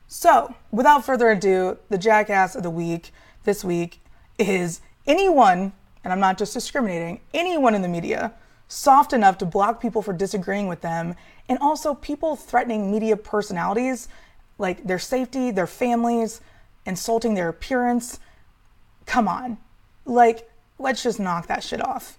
[0.07, 3.11] So, without further ado, the jackass of the week
[3.43, 4.01] this week
[4.37, 8.33] is anyone, and I'm not just discriminating, anyone in the media
[8.69, 11.15] soft enough to block people for disagreeing with them,
[11.49, 14.07] and also people threatening media personalities,
[14.57, 16.39] like their safety, their families,
[16.85, 18.19] insulting their appearance.
[19.05, 19.57] Come on.
[20.05, 22.17] Like, let's just knock that shit off.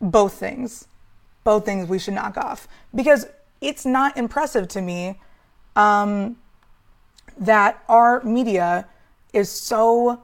[0.00, 0.86] Both things.
[1.44, 2.68] Both things we should knock off.
[2.94, 3.26] Because
[3.60, 5.18] it's not impressive to me
[5.74, 6.36] um,
[7.38, 8.86] that our media
[9.32, 10.22] is so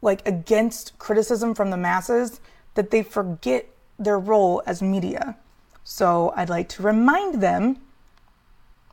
[0.00, 2.40] like against criticism from the masses
[2.74, 3.66] that they forget
[4.04, 5.36] their role as media.
[5.84, 7.78] So I'd like to remind them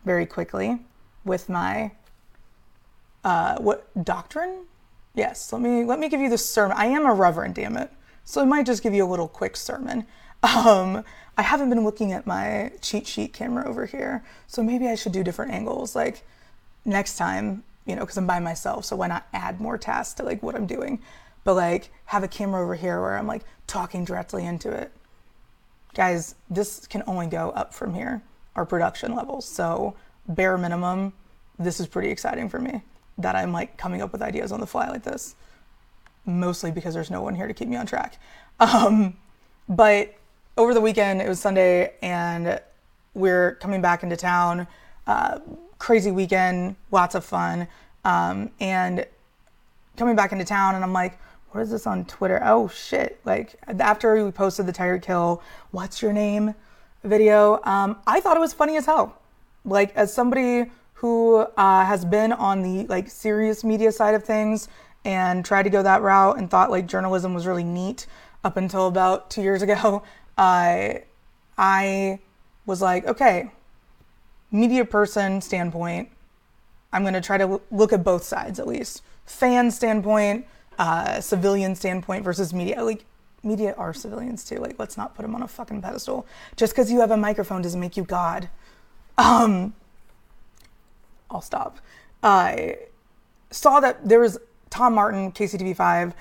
[0.06, 0.80] very quickly
[1.24, 1.91] with my
[3.24, 4.65] uh, what doctrine?
[5.13, 6.78] Yes, let me let me give you the sermon.
[6.78, 7.91] I am a reverend, damn it.
[8.24, 10.06] So I might just give you a little quick sermon.
[10.41, 11.04] Um,
[11.38, 15.12] I haven't been looking at my cheat sheet camera over here, so maybe I should
[15.12, 15.98] do different angles.
[15.98, 16.24] Like
[16.86, 20.24] next time, you know, because I'm by myself, so why not add more tasks to
[20.24, 21.02] like what I'm doing?
[21.43, 24.93] But like have a camera over here where I'm like talking directly into it.
[25.93, 28.21] Guys, this can only go up from here,
[28.56, 29.45] our production levels.
[29.45, 29.95] So
[30.28, 31.13] bare minimum,
[31.58, 32.82] this is pretty exciting for me
[33.17, 35.36] that I'm like coming up with ideas on the fly like this.
[36.25, 38.17] Mostly because there's no one here to keep me on track.
[38.62, 39.15] Um,
[39.69, 40.15] but
[40.58, 42.60] over the weekend, it was Sunday, and
[43.13, 44.67] we're coming back into town.
[45.08, 45.39] Uh,
[45.78, 47.69] crazy weekend, lots of fun.
[48.04, 49.06] Um, and
[49.95, 51.17] coming back into town, and I'm like,
[51.51, 52.39] what is this on Twitter?
[52.43, 53.19] Oh shit.
[53.25, 56.53] Like, after we posted the Tyreek Hill, what's your name
[57.03, 59.17] video, um, I thought it was funny as hell.
[59.65, 64.67] Like, as somebody who uh, has been on the like serious media side of things
[65.05, 68.05] and tried to go that route and thought like journalism was really neat
[68.43, 70.03] up until about two years ago,
[70.38, 71.03] I
[71.57, 72.19] I
[72.65, 73.51] was like, okay,
[74.51, 76.09] media person standpoint,
[76.91, 79.01] I'm to try to look at both sides at least.
[79.25, 80.45] Fan standpoint,
[80.79, 82.83] uh, civilian standpoint versus media.
[82.83, 83.05] Like,
[83.43, 84.57] media are civilians too.
[84.57, 86.25] Like, let's not put them on a fucking pedestal.
[86.55, 88.49] Just because you have a microphone doesn't make you God.
[89.17, 89.75] Um,
[91.29, 91.77] I'll stop.
[92.23, 92.77] I
[93.51, 94.39] saw that there was
[94.69, 96.13] Tom Martin, KCTV5.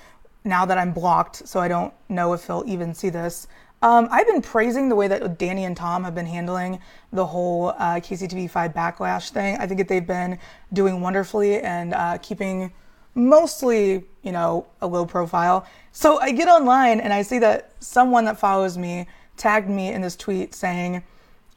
[0.44, 3.48] Now that I'm blocked, so I don't know if he'll even see this.
[3.80, 6.80] Um, I've been praising the way that Danny and Tom have been handling
[7.12, 9.56] the whole uh, KCTV5 backlash thing.
[9.58, 10.38] I think that they've been
[10.72, 12.72] doing wonderfully and uh, keeping
[13.14, 15.66] mostly, you know, a low profile.
[15.90, 19.06] So I get online and I see that someone that follows me
[19.38, 21.02] tagged me in this tweet saying,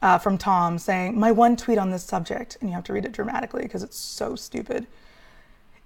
[0.01, 3.03] uh, from Tom, saying, My one tweet on this subject, and you have to read
[3.03, 4.87] it dramatically because it's so stupid.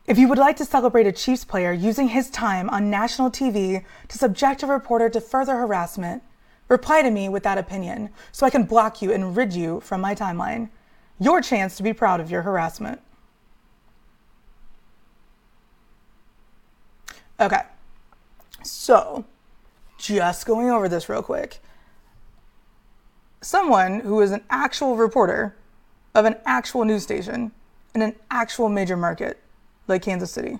[0.05, 3.83] If you would like to celebrate a Chiefs player using his time on national TV
[4.07, 6.21] to subject a reporter to further harassment,
[6.69, 10.01] reply to me with that opinion so I can block you and rid you from
[10.01, 10.69] my timeline.
[11.19, 13.01] Your chance to be proud of your harassment.
[17.39, 17.61] Okay,
[18.63, 19.25] so
[19.97, 21.59] just going over this real quick.
[23.41, 25.55] Someone who is an actual reporter
[26.13, 27.51] of an actual news station
[27.93, 29.39] in an actual major market
[29.87, 30.59] like Kansas City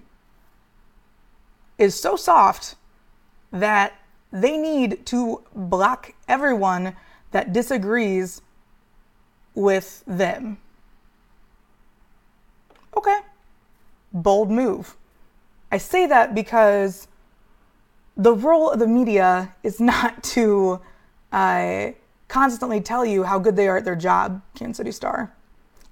[1.78, 2.76] is so soft
[3.52, 3.94] that
[4.32, 6.96] they need to block everyone
[7.32, 8.42] that disagrees
[9.54, 10.58] with them.
[12.96, 13.20] Okay.
[14.14, 14.96] Bold move.
[15.72, 17.08] I say that because
[18.18, 20.80] the role of the media is not to
[21.32, 21.92] uh,
[22.28, 25.34] constantly tell you how good they are at their job, Kansas City Star.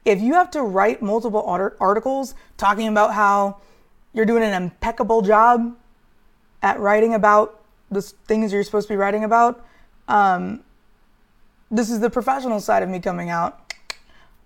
[0.05, 1.43] If you have to write multiple
[1.79, 3.57] articles talking about how
[4.13, 5.77] you're doing an impeccable job
[6.61, 9.65] at writing about the things you're supposed to be writing about,
[10.07, 10.63] um,
[11.71, 13.73] this is the professional side of me coming out.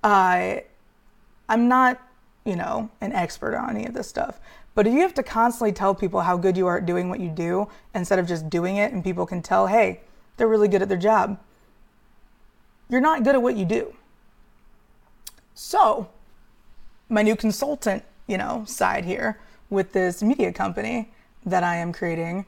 [0.03, 0.65] I,
[1.49, 1.99] I'm not,
[2.45, 4.39] you know, an expert on any of this stuff.
[4.77, 7.19] But if you have to constantly tell people how good you are at doing what
[7.19, 10.01] you do instead of just doing it and people can tell, hey,
[10.37, 11.39] they're really good at their job,
[12.87, 13.95] you're not good at what you do.
[15.55, 16.09] So,
[17.09, 19.39] my new consultant, you know, side here
[19.71, 21.11] with this media company
[21.43, 22.45] that I am creating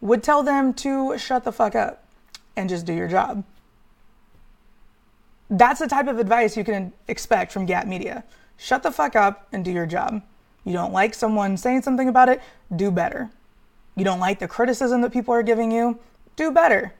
[0.00, 2.02] would tell them to shut the fuck up
[2.56, 3.44] and just do your job.
[5.48, 8.24] That's the type of advice you can expect from Gap Media.
[8.56, 10.22] Shut the fuck up and do your job.
[10.64, 12.42] You don't like someone saying something about it,
[12.74, 13.30] do better.
[13.96, 15.98] You don't like the criticism that people are giving you,
[16.36, 16.94] do better.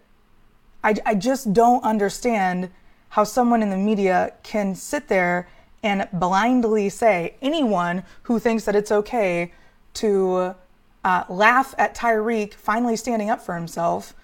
[0.83, 2.71] I, I just don't understand
[3.11, 5.49] how someone in the media can sit there
[5.83, 9.53] and blindly say anyone who thinks that it's okay
[9.95, 10.55] to
[11.05, 14.15] uh, laugh at Tyreek finally standing up for himself,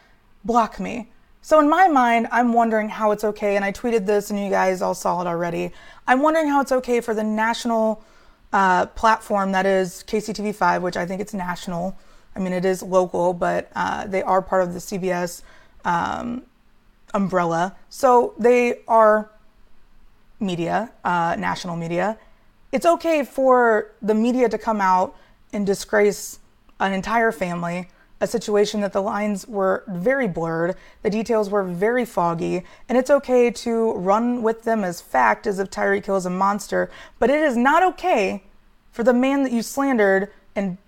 [0.45, 1.11] block me.
[1.43, 4.51] So in my mind, I'm wondering how it's okay, and I tweeted this, and you
[4.51, 5.73] guys all saw it already.
[6.07, 8.03] I'm wondering how it's okay for the national
[8.55, 11.97] uh, platform that is KCTV5, which I think it's national.
[12.37, 15.43] I mean, it is local, but uh, they are part of the CBS
[15.85, 16.45] um,
[17.13, 17.75] umbrella.
[17.91, 19.29] So they are
[20.39, 22.17] media, uh, national media.
[22.71, 25.17] It's okay for the media to come out
[25.53, 26.39] and disgrace
[26.79, 27.89] an entire family,
[28.21, 33.11] a situation that the lines were very blurred, the details were very foggy, and it's
[33.11, 37.29] okay to run with them as fact as if Tyreek Hill is a monster, but
[37.29, 38.45] it is not okay
[38.93, 40.79] for the man that you slandered and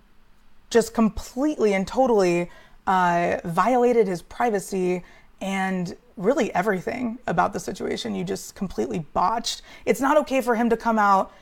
[0.70, 2.50] just completely and totally
[2.86, 5.02] uh, violated his privacy
[5.40, 9.62] and really everything about the situation you just completely botched.
[9.84, 11.32] It's not okay for him to come out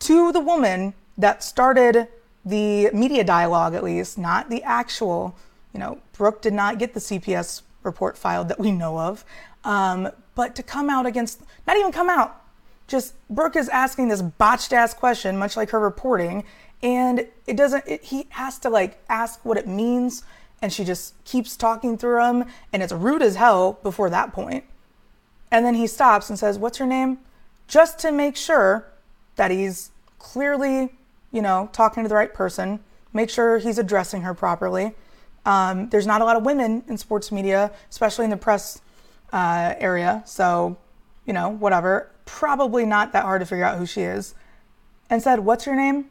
[0.00, 2.08] to the woman that started
[2.44, 5.36] the media dialogue, at least, not the actual.
[5.72, 9.24] You know, Brooke did not get the CPS report filed that we know of.
[9.64, 12.42] Um, but to come out against, not even come out,
[12.86, 16.44] just Brooke is asking this botched ass question, much like her reporting,
[16.82, 20.24] and it doesn't, it, he has to like ask what it means,
[20.60, 24.64] and she just keeps talking through him, and it's rude as hell before that point.
[25.50, 27.18] And then he stops and says, What's your name?
[27.68, 28.88] Just to make sure
[29.36, 30.94] that he's clearly,
[31.32, 32.80] you know, talking to the right person,
[33.12, 34.94] make sure he's addressing her properly.
[35.44, 38.80] Um, there's not a lot of women in sports media, especially in the press
[39.32, 40.22] uh, area.
[40.26, 40.76] So,
[41.26, 42.10] you know, whatever.
[42.24, 44.34] Probably not that hard to figure out who she is.
[45.10, 46.06] And said, What's your name?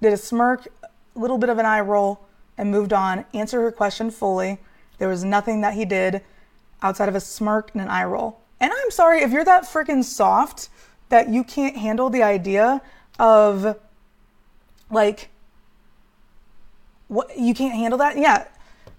[0.00, 3.72] Did a smirk, a little bit of an eye roll, and moved on, answered her
[3.72, 4.58] question fully.
[4.98, 6.22] There was nothing that he did
[6.82, 8.40] outside of a smirk and an eye roll.
[8.60, 10.68] And I'm sorry if you're that freaking soft
[11.08, 12.80] that you can't handle the idea
[13.20, 13.76] of
[14.90, 15.28] like
[17.06, 18.16] what you can't handle that?
[18.16, 18.48] Yeah.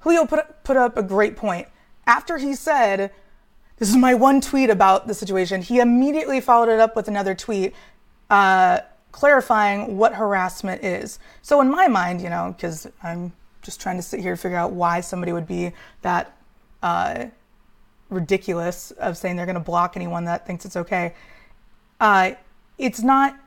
[0.02, 1.68] Julio put put up a great point.
[2.08, 3.12] After he said,
[3.78, 7.36] "This is my one tweet about the situation," he immediately followed it up with another
[7.36, 7.74] tweet
[8.30, 8.80] uh,
[9.12, 11.20] clarifying what harassment is.
[11.42, 14.58] So in my mind, you know, because I'm just trying to sit here and figure
[14.58, 16.36] out why somebody would be that
[16.82, 17.26] uh,
[18.10, 21.14] ridiculous of saying they're going to block anyone that thinks it's okay.
[22.00, 22.32] Uh,
[22.78, 23.38] it's not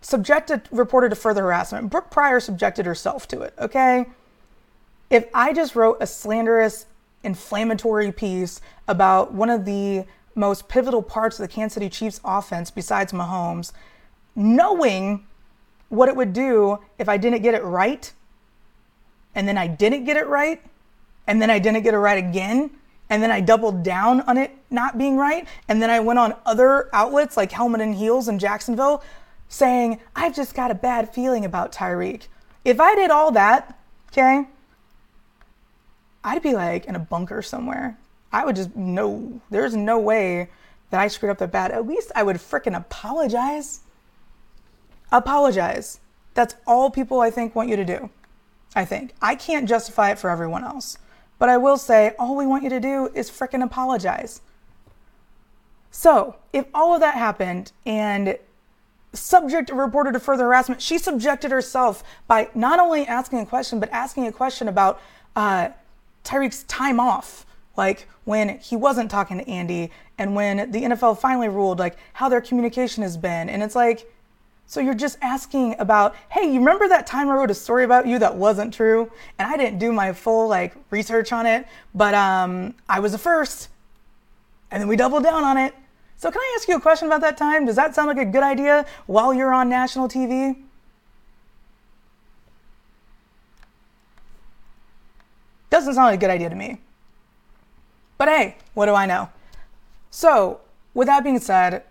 [0.00, 1.90] subjected reported to further harassment.
[1.90, 3.54] Brooke Pryor subjected herself to it.
[3.58, 4.06] Okay,
[5.10, 6.86] if I just wrote a slanderous,
[7.22, 12.70] inflammatory piece about one of the most pivotal parts of the Kansas City Chiefs offense
[12.70, 13.72] besides Mahomes,
[14.34, 15.26] knowing
[15.88, 18.12] what it would do if I didn't get it right,
[19.34, 20.62] and then I didn't get it right,
[21.26, 22.70] and then I didn't get it right again,
[23.10, 26.34] and then I doubled down on it not being right, and then I went on
[26.46, 29.02] other outlets like Helmet and Heels in Jacksonville
[29.50, 32.28] saying, I've just got a bad feeling about Tyreek.
[32.64, 33.76] If I did all that,
[34.10, 34.46] okay,
[36.24, 37.98] I'd be like in a bunker somewhere.
[38.32, 40.48] I would just no, there's no way
[40.90, 41.72] that I screwed up that bad.
[41.72, 43.80] At least I would fricking apologize.
[45.10, 45.98] Apologize.
[46.34, 48.08] That's all people I think want you to do.
[48.76, 49.14] I think.
[49.20, 50.96] I can't justify it for everyone else.
[51.40, 54.42] But I will say all we want you to do is fricking apologize.
[55.90, 58.38] So, if all of that happened and
[59.12, 63.90] subject reported to further harassment, she subjected herself by not only asking a question, but
[63.90, 65.00] asking a question about
[65.36, 65.70] uh,
[66.24, 67.46] Tyreek's time off,
[67.76, 72.28] like when he wasn't talking to Andy and when the NFL finally ruled, like how
[72.28, 73.48] their communication has been.
[73.48, 74.10] And it's like,
[74.66, 78.06] so you're just asking about, hey, you remember that time I wrote a story about
[78.06, 79.10] you that wasn't true?
[79.38, 83.18] And I didn't do my full like research on it, but um, I was the
[83.18, 83.68] first.
[84.70, 85.74] And then we doubled down on it.
[86.20, 87.64] So, can I ask you a question about that time?
[87.64, 90.54] Does that sound like a good idea while you're on national TV?
[95.70, 96.82] Doesn't sound like a good idea to me.
[98.18, 99.30] But hey, what do I know?
[100.10, 100.60] So,
[100.92, 101.84] with that being said,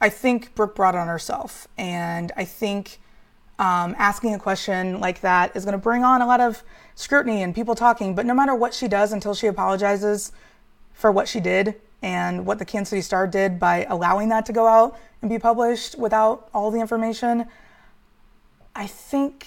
[0.00, 1.66] I think Brooke brought on herself.
[1.76, 3.00] And I think
[3.58, 6.62] um, asking a question like that is going to bring on a lot of
[6.94, 8.14] scrutiny and people talking.
[8.14, 10.30] But no matter what she does until she apologizes
[10.94, 14.52] for what she did and what the Kansas City Star did by allowing that to
[14.52, 17.46] go out and be published without all the information,
[18.74, 19.46] I think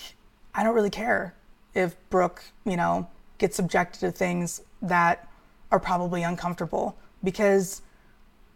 [0.53, 1.33] I don't really care
[1.73, 5.27] if Brooke, you know, gets subjected to things that
[5.71, 7.81] are probably uncomfortable because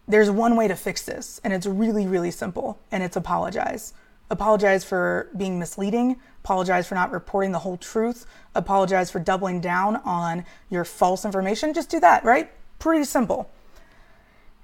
[0.06, 3.92] there's one way to fix this, and it's really, really simple, and it's apologize.
[4.30, 9.96] Apologize for being misleading, apologize for not reporting the whole truth, apologize for doubling down
[9.96, 11.74] on your false information.
[11.74, 12.50] Just do that, right?
[12.78, 13.50] Pretty simple.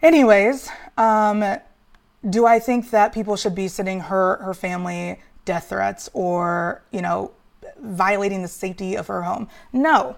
[0.05, 1.43] Anyways, um,
[2.29, 7.01] do I think that people should be sending her her family death threats or you
[7.01, 7.31] know
[7.81, 9.49] violating the safety of her home?
[9.73, 10.17] No,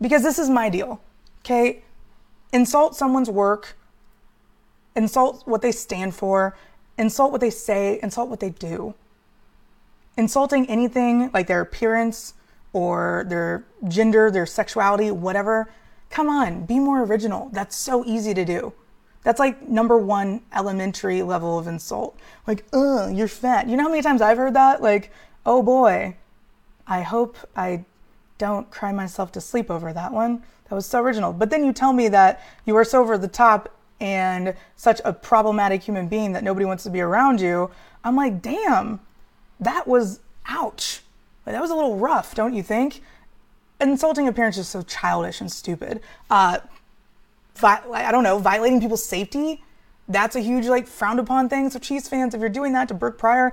[0.00, 1.00] because this is my deal.
[1.40, 1.82] Okay,
[2.52, 3.76] insult someone's work,
[4.94, 6.56] insult what they stand for,
[6.96, 8.94] insult what they say, insult what they do.
[10.16, 12.34] Insulting anything like their appearance
[12.72, 15.68] or their gender, their sexuality, whatever.
[16.10, 17.50] Come on, be more original.
[17.52, 18.72] That's so easy to do.
[19.26, 22.16] That's like number one elementary level of insult.
[22.46, 23.68] Like, ugh, you're fat.
[23.68, 24.80] You know how many times I've heard that?
[24.80, 25.10] Like,
[25.44, 26.14] oh boy,
[26.86, 27.84] I hope I
[28.38, 30.44] don't cry myself to sleep over that one.
[30.68, 31.32] That was so original.
[31.32, 35.12] But then you tell me that you are so over the top and such a
[35.12, 37.72] problematic human being that nobody wants to be around you.
[38.04, 39.00] I'm like, damn,
[39.58, 41.00] that was ouch.
[41.46, 43.02] That was a little rough, don't you think?
[43.80, 46.00] Insulting appearance is so childish and stupid.
[46.30, 46.58] Uh,
[47.56, 49.62] vi- I don't know, violating people's safety.
[50.08, 51.68] That's a huge, like, frowned upon thing.
[51.70, 53.52] So, Chiefs fans, if you're doing that to Brooke Pryor,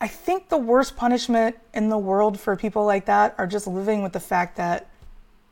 [0.00, 4.02] I think the worst punishment in the world for people like that are just living
[4.02, 4.88] with the fact that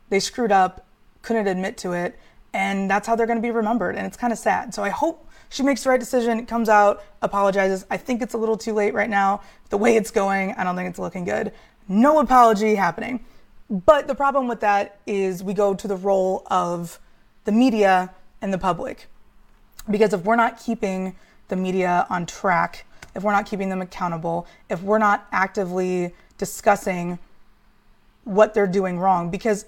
[0.09, 0.85] they screwed up,
[1.21, 2.19] couldn't admit to it,
[2.53, 3.95] and that's how they're going to be remembered.
[3.95, 4.73] And it's kind of sad.
[4.73, 7.85] So I hope she makes the right decision, comes out, apologizes.
[7.89, 9.41] I think it's a little too late right now.
[9.69, 11.51] The way it's going, I don't think it's looking good.
[11.87, 13.25] No apology happening.
[13.69, 16.99] But the problem with that is we go to the role of
[17.45, 19.07] the media and the public.
[19.89, 21.15] Because if we're not keeping
[21.47, 27.17] the media on track, if we're not keeping them accountable, if we're not actively discussing
[28.23, 29.65] what they're doing wrong, because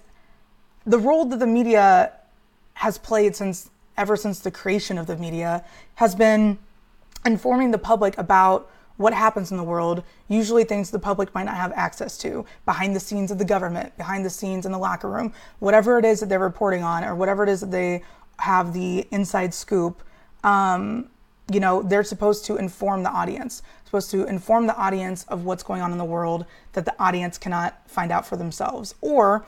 [0.86, 2.13] the role that the media
[2.74, 5.63] has played since ever since the creation of the media
[5.96, 6.58] has been
[7.26, 11.56] informing the public about what happens in the world, usually things the public might not
[11.56, 15.10] have access to, behind the scenes of the government, behind the scenes in the locker
[15.10, 18.04] room, whatever it is that they're reporting on, or whatever it is that they
[18.40, 20.04] have the inside scoop.
[20.44, 21.10] Um,
[21.52, 25.64] you know, they're supposed to inform the audience, supposed to inform the audience of what's
[25.64, 29.46] going on in the world that the audience cannot find out for themselves, or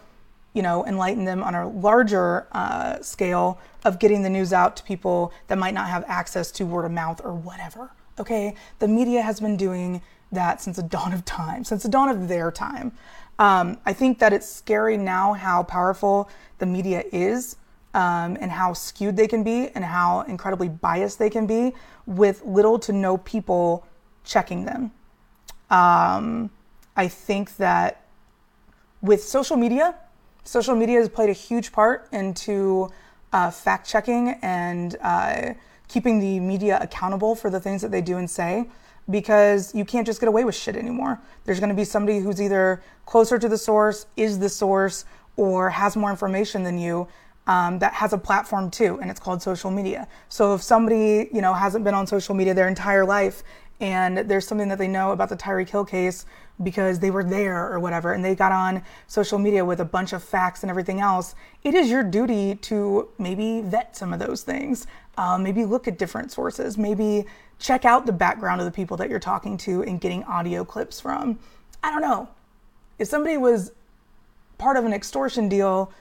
[0.53, 4.83] you know, enlighten them on a larger uh, scale of getting the news out to
[4.83, 7.91] people that might not have access to word of mouth or whatever.
[8.19, 10.01] Okay, the media has been doing
[10.31, 12.91] that since the dawn of time, since the dawn of their time.
[13.39, 17.55] Um, I think that it's scary now how powerful the media is
[17.93, 21.73] um, and how skewed they can be and how incredibly biased they can be
[22.05, 23.87] with little to no people
[24.25, 24.91] checking them.
[25.69, 26.49] Um,
[26.97, 28.05] I think that
[29.01, 29.95] with social media,
[30.43, 32.89] social media has played a huge part into
[33.31, 35.53] uh, fact checking and uh,
[35.89, 38.69] keeping the media accountable for the things that they do and say
[39.09, 41.19] because you can't just get away with shit anymore.
[41.43, 45.03] There's going to be somebody who's either closer to the source, is the source,
[45.35, 47.07] or has more information than you
[47.47, 50.07] um, that has a platform too, and it's called social media.
[50.29, 53.43] So if somebody you know hasn't been on social media their entire life
[53.81, 56.25] and there's something that they know about the Tyreek Hill case
[56.61, 60.11] because they were there or whatever, and they got on social media with a bunch
[60.11, 64.43] of facts and everything else, it is your duty to maybe vet some of those
[64.43, 64.85] things.
[65.19, 66.77] Um, maybe look at different sources.
[66.77, 67.25] Maybe
[67.59, 71.01] check out the background of the people that you're talking to and getting audio clips
[71.01, 71.37] from.
[71.83, 72.29] I don't know.
[72.99, 73.73] If somebody was
[74.57, 75.91] part of an extortion deal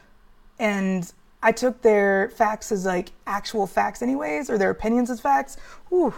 [0.60, 1.12] and
[1.42, 5.56] I took their facts as like actual facts, anyways, or their opinions as facts,
[5.88, 6.14] whew,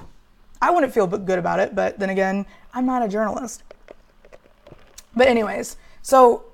[0.61, 1.74] I wouldn't feel good about it.
[1.74, 2.44] But then again,
[2.74, 3.62] I'm not a journalist.
[5.16, 6.44] But, anyways, so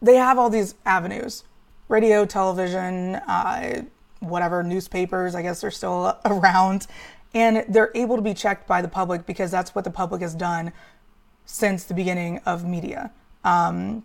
[0.00, 1.44] they have all these avenues
[1.88, 3.82] radio, television, uh,
[4.20, 6.86] whatever, newspapers, I guess they're still around.
[7.34, 10.34] And they're able to be checked by the public because that's what the public has
[10.34, 10.72] done
[11.44, 13.12] since the beginning of media.
[13.44, 14.04] Um,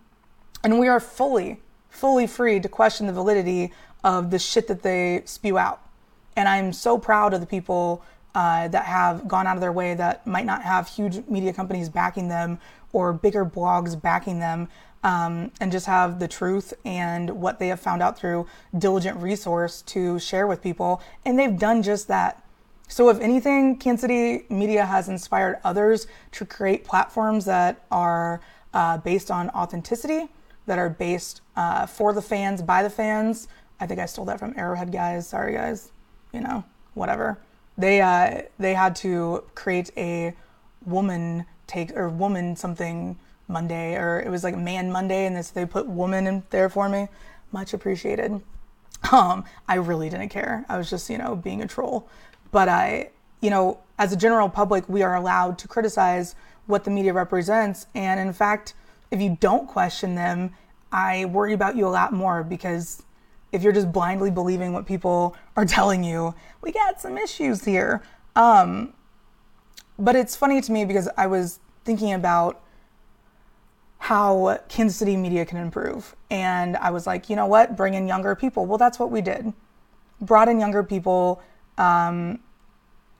[0.63, 5.24] and we are fully, fully free to question the validity of the shit that they
[5.26, 5.82] spew out.
[6.36, 8.03] And I'm so proud of the people
[8.36, 11.89] uh, that have gone out of their way that might not have huge media companies
[11.89, 12.59] backing them
[12.93, 14.68] or bigger blogs backing them
[15.05, 19.83] um, and just have the truth and what they have found out through diligent resource
[19.83, 20.99] to share with people.
[21.23, 22.41] And they've done just that.
[22.87, 28.41] So, if anything, Kansas City media has inspired others to create platforms that are
[28.73, 30.27] uh, based on authenticity,
[30.65, 33.47] that are based uh, for the fans, by the fans.
[33.79, 35.27] I think I stole that from Arrowhead guys.
[35.27, 35.91] Sorry, guys.
[36.33, 36.63] You know,
[36.95, 37.39] whatever.
[37.77, 40.33] They uh, they had to create a
[40.83, 43.17] woman take or woman something
[43.47, 46.89] Monday, or it was like Man Monday, and this they put woman in there for
[46.89, 47.07] me.
[47.51, 48.41] Much appreciated.
[49.11, 50.65] Um, I really didn't care.
[50.67, 52.09] I was just you know being a troll,
[52.51, 56.35] but I you know as a general public we are allowed to criticize
[56.65, 58.73] what the media represents, and in fact,
[59.11, 60.51] if you don't question them,
[60.91, 63.03] I worry about you a lot more because
[63.51, 68.01] if you're just blindly believing what people are telling you, we got some issues here.
[68.35, 68.93] Um,
[69.97, 72.61] but it's funny to me because I was thinking about
[74.05, 76.15] how Kansas City media can improve.
[76.29, 77.75] And I was like, you know what?
[77.75, 78.67] Bring in younger people.
[78.67, 79.51] Well, that's what we did.
[80.21, 81.41] Brought in younger people
[81.79, 82.37] um,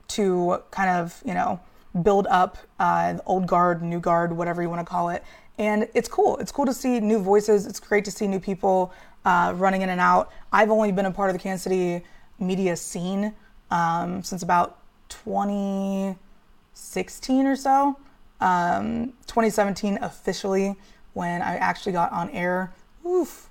[0.06, 1.58] to kind of, you know,
[2.04, 5.24] build up uh, the old guard, new guard, whatever you want to call it.
[5.58, 6.36] And it's cool.
[6.36, 7.66] It's cool to see new voices.
[7.66, 8.92] It's great to see new people
[9.24, 10.30] uh, running in and out.
[10.52, 12.04] I've only been a part of the Kansas City
[12.38, 13.34] media scene
[13.72, 14.78] um, since about
[15.08, 17.98] 2016 or so.
[18.40, 20.76] Um, 2017 officially
[21.14, 22.72] when I actually got on air.
[23.06, 23.48] Oof,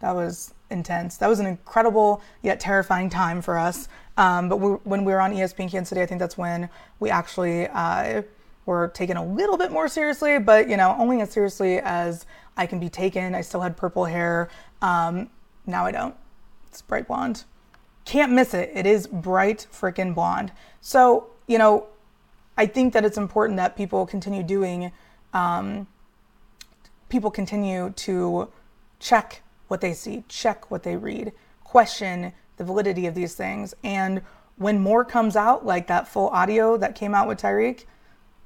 [0.00, 1.16] that was intense.
[1.18, 3.88] That was an incredible yet terrifying time for us.
[4.16, 6.68] Um, but we, when we were on ESPN Kansas City, I think that's when
[7.00, 8.22] we actually uh,
[8.66, 12.66] were taken a little bit more seriously, but you know, only as seriously as I
[12.66, 13.34] can be taken.
[13.34, 14.48] I still had purple hair.
[14.80, 15.30] Um,
[15.66, 16.14] now I don't.
[16.68, 17.44] It's bright blonde.
[18.04, 18.70] Can't miss it.
[18.74, 20.52] It is bright freaking blonde.
[20.80, 21.86] So, you know,
[22.56, 24.92] I think that it's important that people continue doing,
[25.32, 25.86] um,
[27.08, 28.48] people continue to
[29.00, 31.32] check what they see, check what they read,
[31.62, 33.74] question the validity of these things.
[33.82, 34.22] And
[34.56, 37.86] when more comes out, like that full audio that came out with Tyreek,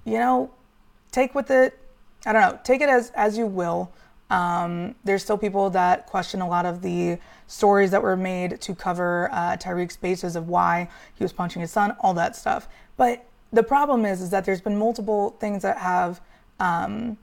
[0.04, 0.50] you know,
[1.12, 1.78] take with it,
[2.24, 3.92] I don't know, take it as, as you will.
[4.30, 8.74] Um, there's still people that question a lot of the stories that were made to
[8.74, 12.68] cover uh, Tyreek's bases of why he was punching his son, all that stuff.
[12.96, 16.20] But the problem is, is that there's been multiple things that have,
[16.60, 17.16] um,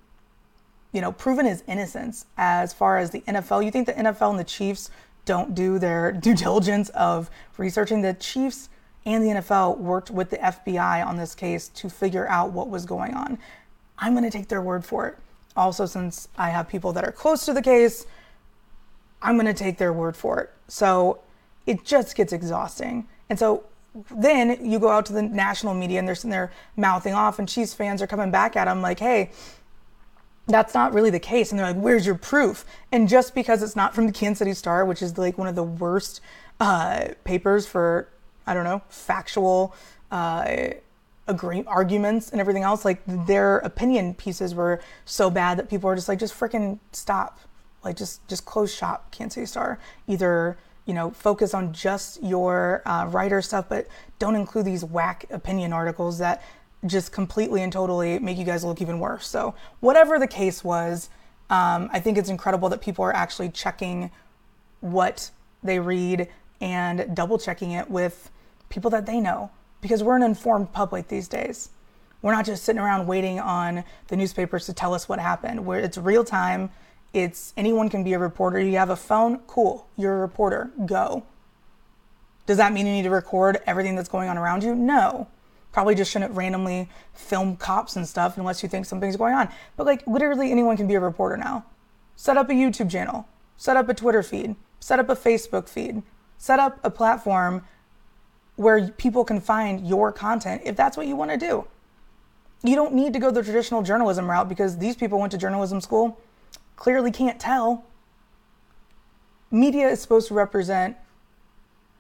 [0.92, 3.64] you know, proven his innocence as far as the NFL.
[3.64, 4.90] You think the NFL and the Chiefs
[5.26, 8.70] don't do their due diligence of researching the Chiefs
[9.06, 12.86] and the NFL worked with the FBI on this case to figure out what was
[12.86, 13.38] going on.
[14.00, 15.16] I'm going to take their word for it.
[15.56, 18.06] Also, since I have people that are close to the case,
[19.22, 20.50] I'm going to take their word for it.
[20.68, 21.20] So
[21.66, 23.08] it just gets exhausting.
[23.30, 23.64] And so
[24.12, 27.48] then you go out to the national media and they're sitting there mouthing off, and
[27.48, 29.32] Chiefs fans are coming back at them like, hey,
[30.48, 31.52] that's not really the case.
[31.52, 32.66] And they're like, where's your proof?
[32.92, 35.56] And just because it's not from the Kansas City Star, which is like one of
[35.56, 36.22] the worst
[36.60, 38.10] uh, papers for,
[38.46, 39.74] I don't know, factual
[40.12, 40.68] uh,
[41.28, 45.96] agree- arguments and everything else, like their opinion pieces were so bad that people were
[45.96, 47.40] just like, just freaking stop.
[47.84, 49.80] Like, just, just close shop, Kansas City Star.
[50.08, 53.88] Either you know, focus on just your uh, writer stuff, but
[54.20, 56.44] don't include these whack opinion articles that
[56.86, 59.28] just completely and totally make you guys look even worse.
[59.28, 61.10] So, whatever the case was,
[61.50, 64.12] um, I think it's incredible that people are actually checking
[64.82, 65.32] what
[65.64, 66.28] they read
[66.62, 68.30] and double checking it with
[68.70, 69.50] people that they know
[69.82, 71.70] because we're an informed public these days.
[72.22, 75.80] We're not just sitting around waiting on the newspapers to tell us what happened, where
[75.80, 76.72] it's real time
[77.16, 78.60] it's anyone can be a reporter.
[78.60, 79.88] You have a phone, cool.
[79.96, 80.72] You're a reporter.
[80.86, 81.24] Go.
[82.46, 84.76] Does that mean you need to record everything that's going on around you?
[84.76, 85.28] No.
[85.72, 89.50] Probably just shouldn't randomly film cops and stuff unless you think something's going on.
[89.78, 91.66] But like literally anyone can be a reporter now.
[92.16, 96.04] Set up a YouTube channel, set up a Twitter feed, set up a Facebook feed,
[96.38, 97.64] set up a platform
[98.58, 101.66] where people can find your content if that's what you want to do.
[102.64, 105.82] You don't need to go the traditional journalism route because these people went to journalism
[105.82, 106.18] school
[106.76, 107.86] clearly can't tell.
[109.52, 110.98] Media is supposed to represent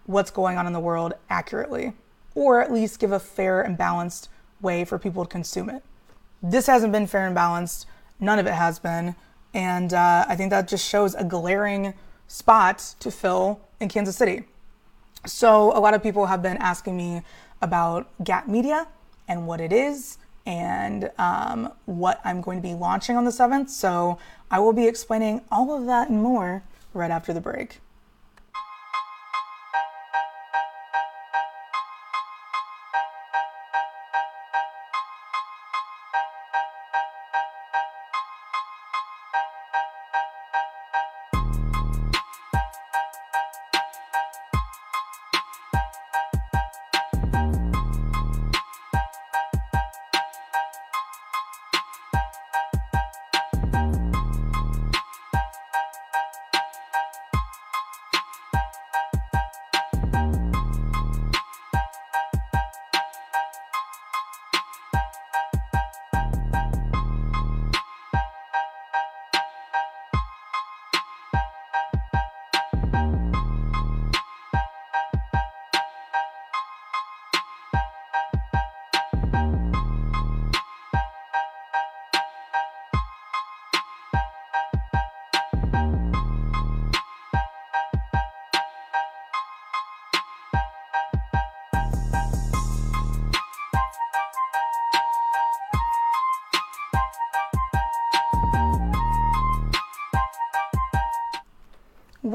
[0.06, 1.94] what's going on in the world accurately,
[2.34, 4.30] or at least give a fair and balanced
[4.62, 5.84] way for people to consume it.
[6.42, 7.88] This hasn't been fair and balanced,
[8.20, 9.16] none of it has been.
[9.54, 11.94] And uh, I think that just shows a glaring
[12.28, 14.44] spot to fill in Kansas City.
[15.26, 17.24] So, a lot of people have been asking me
[17.62, 18.88] about Gat Media
[19.28, 23.70] and what it is and um, what I'm going to be launching on the 7th.
[23.70, 24.20] So
[24.52, 27.80] I will be explaining all of that and more right after the break.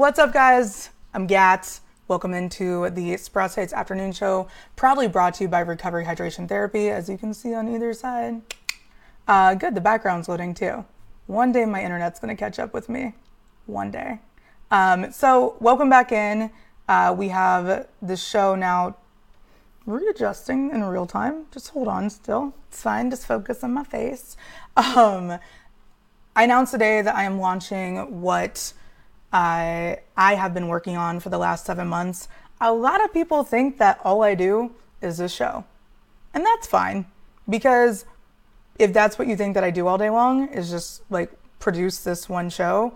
[0.01, 0.89] What's up, guys?
[1.13, 1.81] I'm Gats.
[2.07, 6.89] Welcome into the Sprout States Afternoon Show, proudly brought to you by Recovery Hydration Therapy,
[6.89, 8.41] as you can see on either side.
[9.27, 10.85] Uh, good, the background's loading too.
[11.27, 13.13] One day my internet's gonna catch up with me.
[13.67, 14.17] One day.
[14.71, 16.49] Um, so, welcome back in.
[16.89, 18.97] Uh, we have the show now
[19.85, 21.45] readjusting in real time.
[21.51, 22.55] Just hold on still.
[22.69, 23.11] It's fine.
[23.11, 24.35] Just focus on my face.
[24.75, 25.37] Um,
[26.35, 28.73] I announced today that I am launching what
[29.31, 32.27] I I have been working on for the last seven months.
[32.59, 34.71] A lot of people think that all I do
[35.01, 35.65] is this show,
[36.33, 37.05] and that's fine
[37.49, 38.05] because
[38.77, 41.99] if that's what you think that I do all day long is just like produce
[41.99, 42.93] this one show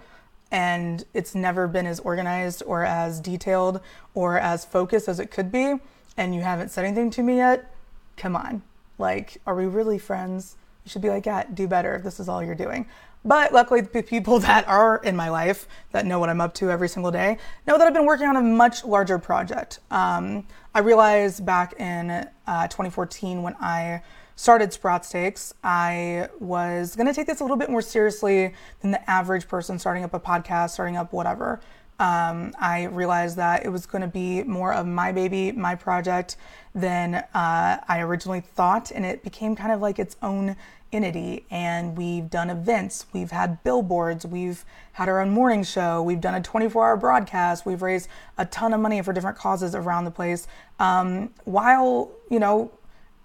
[0.52, 3.82] and it's never been as organized or as detailed
[4.14, 5.76] or as focused as it could be
[6.18, 7.74] and you haven't said anything to me yet,
[8.18, 8.62] come on.
[8.98, 10.56] Like, are we really friends?
[10.86, 12.86] You should be like, yeah, do better if this is all you're doing.
[13.26, 16.70] But luckily, the people that are in my life that know what I'm up to
[16.70, 19.80] every single day know that I've been working on a much larger project.
[19.92, 22.12] Um, I realized back in
[22.48, 24.02] uh, 2014 when I
[24.36, 28.92] started Sprout Steaks, I was going to take this a little bit more seriously than
[28.92, 31.62] the average person starting up a podcast, starting up whatever.
[31.98, 36.36] Um, I realized that it was going to be more of my baby, my project
[36.74, 40.58] than uh, I originally thought, and it became kind of like its own
[40.96, 41.46] entity.
[41.52, 46.36] And we've done events, we've had billboards, we've had our own morning show, we've done
[46.36, 50.12] a 24 hour broadcast, we've raised a ton of money for different causes around the
[50.12, 50.48] place.
[50.80, 52.72] Um, while, you know,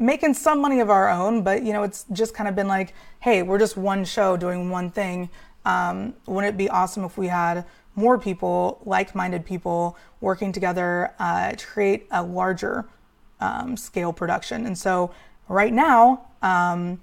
[0.00, 2.94] making some money of our own, but you know, it's just kind of been like,
[3.20, 5.28] hey, we're just one show doing one thing.
[5.64, 11.12] Um, wouldn't it be awesome if we had more people, like minded people, working together
[11.18, 12.86] uh, to create a larger
[13.40, 14.64] um, scale production?
[14.66, 15.12] And so,
[15.48, 17.00] right now, um,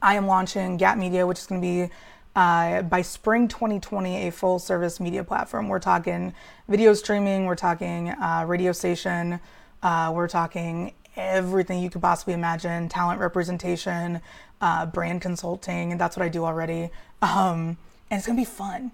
[0.00, 1.92] I am launching Gat Media, which is going to be
[2.36, 5.68] uh, by spring 2020 a full service media platform.
[5.68, 6.34] We're talking
[6.68, 9.40] video streaming, we're talking uh, radio station,
[9.82, 14.20] uh, we're talking everything you could possibly imagine talent representation,
[14.60, 16.90] uh, brand consulting, and that's what I do already.
[17.22, 17.76] Um,
[18.08, 18.92] and it's gonna be fun.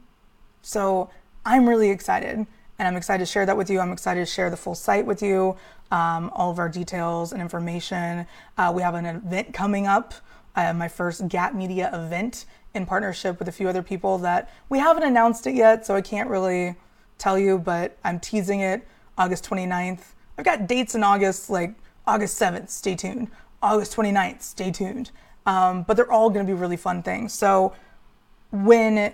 [0.62, 1.10] So
[1.44, 2.46] I'm really excited,
[2.78, 3.78] and I'm excited to share that with you.
[3.78, 5.56] I'm excited to share the full site with you,
[5.90, 8.26] um, all of our details and information.
[8.56, 10.14] Uh, we have an event coming up,
[10.56, 14.78] uh, my first Gat Media event in partnership with a few other people that we
[14.78, 16.74] haven't announced it yet, so I can't really
[17.18, 18.86] tell you, but I'm teasing it
[19.16, 20.00] August 29th.
[20.36, 21.74] I've got dates in August, like
[22.06, 23.30] August 7th, stay tuned.
[23.62, 25.10] August 29th, stay tuned.
[25.46, 27.32] Um, but they're all going to be really fun things.
[27.32, 27.74] So
[28.50, 29.12] when,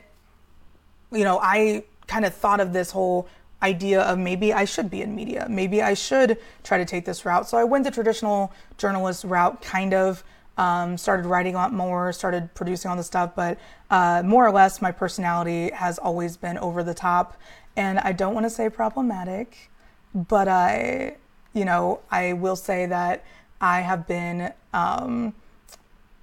[1.13, 3.29] you know, I kind of thought of this whole
[3.63, 7.25] idea of maybe I should be in media, maybe I should try to take this
[7.25, 7.49] route.
[7.49, 10.25] So I went the traditional journalist route, kind of.
[10.61, 13.59] Um, started writing a lot more, started producing all the stuff, but
[13.91, 17.37] uh, more or less, my personality has always been over the top.
[17.77, 19.71] And I don't want to say problematic,
[20.15, 21.17] but I
[21.53, 23.25] you know, I will say that
[23.61, 25.35] I have been um,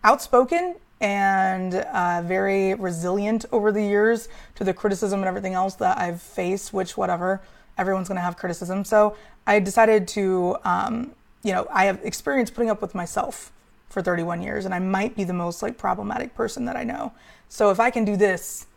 [0.04, 5.98] outspoken and uh, very resilient over the years to the criticism and everything else that
[5.98, 7.42] I've faced, which, whatever,
[7.78, 8.84] everyone's going to have criticism.
[8.84, 9.16] So
[9.46, 11.12] I decided to, um,
[11.44, 13.52] you know, I have experience putting up with myself
[13.90, 17.14] for 31 years, and I might be the most like problematic person that I know.
[17.50, 18.68] So if I can do this,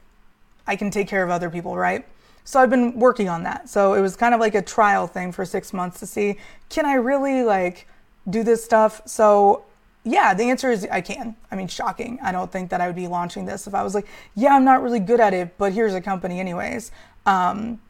[0.67, 2.07] I can take care of other people, right?
[2.45, 3.69] So I've been working on that.
[3.69, 6.37] So it was kind of like a trial thing for six months to see
[6.69, 7.87] can I really like
[8.29, 9.03] do this stuff?
[9.07, 9.65] So
[10.05, 11.37] yeah, the answer is I can.
[11.51, 12.19] I mean, shocking.
[12.23, 14.65] I don't think that I would be launching this if I was like, yeah, I'm
[14.65, 16.91] not really good at it, but here's a company anyways.
[17.27, 17.81] Um,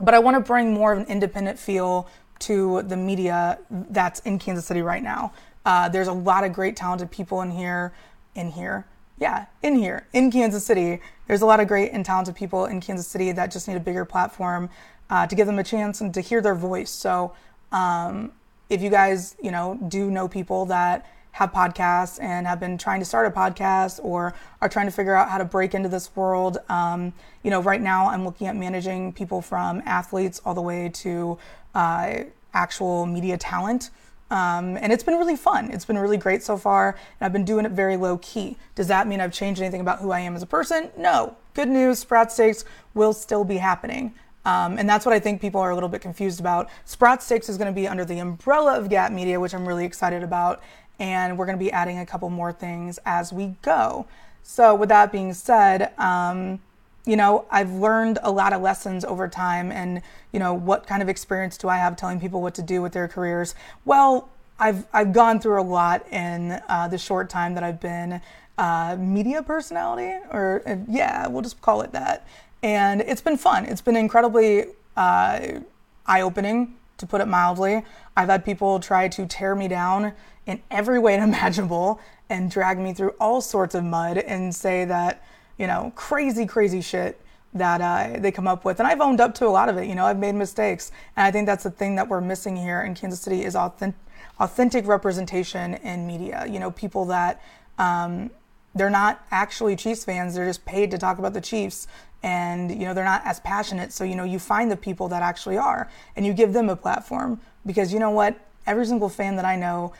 [0.00, 2.08] but I want to bring more of an independent feel
[2.40, 5.32] to the media that's in Kansas City right now.
[5.64, 7.92] Uh, there's a lot of great talented people in here,
[8.34, 8.86] in here,
[9.18, 11.00] yeah, in here, in Kansas City.
[11.26, 13.80] There's a lot of great and talented people in Kansas City that just need a
[13.80, 14.68] bigger platform
[15.10, 16.90] uh, to give them a chance and to hear their voice.
[16.90, 17.34] So,
[17.72, 18.32] um,
[18.70, 23.00] if you guys, you know, do know people that have podcasts and have been trying
[23.00, 26.14] to start a podcast or are trying to figure out how to break into this
[26.14, 27.12] world, um,
[27.42, 31.36] you know, right now I'm looking at managing people from athletes all the way to
[31.74, 32.18] uh,
[32.54, 33.90] actual media talent.
[34.30, 35.70] Um, and it's been really fun.
[35.70, 36.90] It's been really great so far.
[36.90, 38.56] And I've been doing it very low key.
[38.74, 40.90] Does that mean I've changed anything about who I am as a person?
[40.96, 41.36] No.
[41.54, 42.64] Good news, Sprout Steaks
[42.94, 44.14] will still be happening.
[44.44, 46.68] Um, and that's what I think people are a little bit confused about.
[46.84, 49.84] Sprout Steaks is going to be under the umbrella of Gat Media, which I'm really
[49.84, 50.62] excited about.
[50.98, 54.06] And we're going to be adding a couple more things as we go.
[54.42, 56.60] So, with that being said, um,
[57.06, 60.02] you know, I've learned a lot of lessons over time and,
[60.32, 62.92] you know, what kind of experience do I have telling people what to do with
[62.92, 63.54] their careers?
[63.84, 64.28] Well,
[64.58, 68.20] I've, I've gone through a lot in uh, the short time that I've been
[68.56, 72.26] uh, media personality, or uh, yeah, we'll just call it that.
[72.62, 73.66] and it's been fun.
[73.66, 75.60] It's been incredibly uh,
[76.06, 77.84] eye opening, to put it mildly.
[78.16, 80.12] I've had people try to tear me down
[80.46, 82.00] in every way imaginable
[82.30, 85.22] and drag me through all sorts of mud and say that,
[85.58, 87.20] you know, crazy, crazy shit
[87.54, 88.80] that uh, they come up with.
[88.80, 89.86] And I've owned up to a lot of it.
[89.86, 90.90] You know, I've made mistakes.
[91.16, 93.98] And I think that's the thing that we're missing here in Kansas City is authentic,
[94.40, 96.44] authentic representation in media.
[96.48, 97.40] You know, people that
[97.78, 98.30] um,
[98.74, 100.34] they're not actually Chiefs fans.
[100.34, 101.86] They're just paid to talk about the Chiefs.
[102.24, 103.92] And, you know, they're not as passionate.
[103.92, 106.76] So, you know, you find the people that actually are and you give them a
[106.76, 108.36] platform because you know what?
[108.66, 109.92] Every single fan that I know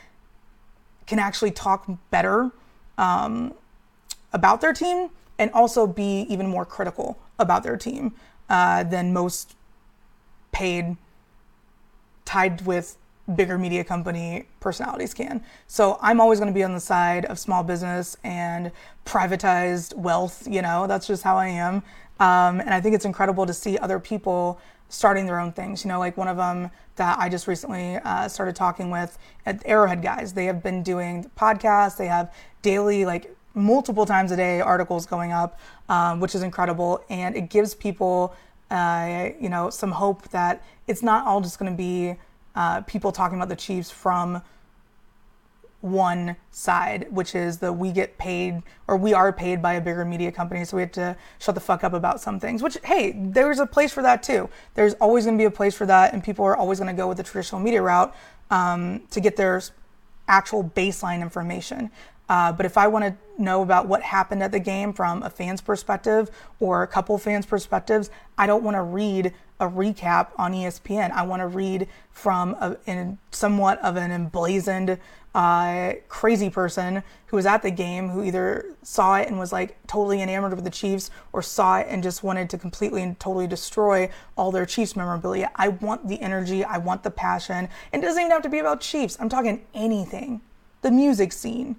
[1.07, 2.50] can actually talk better
[2.96, 3.52] um,
[4.32, 8.14] about their team and also be even more critical about their team
[8.49, 9.57] uh, than most
[10.53, 10.97] paid,
[12.24, 12.97] tied with
[13.35, 15.43] bigger media company personalities can.
[15.66, 18.70] So I'm always going to be on the side of small business and
[19.07, 20.47] privatized wealth.
[20.49, 21.76] You know, that's just how I am.
[22.20, 25.85] Um, and I think it's incredible to see other people starting their own things.
[25.85, 29.62] You know, like one of them that I just recently uh, started talking with at
[29.64, 30.35] Arrowhead guys.
[30.35, 31.97] They have been doing podcasts.
[31.97, 32.32] They have
[32.62, 37.05] daily, like multiple times a day, articles going up, um, which is incredible.
[37.09, 38.34] And it gives people,
[38.70, 42.16] uh, you know, some hope that it's not all just going to be
[42.55, 44.42] uh, people talking about the Chiefs from
[45.84, 50.02] one side, which is the we get paid or we are paid by a bigger
[50.02, 52.62] media company, so we have to shut the fuck up about some things.
[52.62, 54.48] Which, hey, there's a place for that too.
[54.74, 56.96] There's always going to be a place for that, and people are always going to
[56.96, 58.16] go with the traditional media route
[58.50, 59.61] um, to get their
[60.26, 61.90] actual baseline information.
[62.28, 65.30] Uh, but if I want to know about what happened at the game from a
[65.30, 70.52] fan's perspective or a couple fans' perspectives, I don't want to read a recap on
[70.52, 71.10] ESPN.
[71.12, 74.98] I want to read from a, in somewhat of an emblazoned
[75.34, 79.76] uh, crazy person who was at the game who either saw it and was like
[79.88, 83.48] totally enamored with the Chiefs or saw it and just wanted to completely and totally
[83.48, 85.50] destroy all their Chiefs memorabilia.
[85.56, 87.68] I want the energy, I want the passion.
[87.92, 89.16] And it doesn't even have to be about Chiefs.
[89.18, 90.40] I'm talking anything.
[90.82, 91.76] The music scene,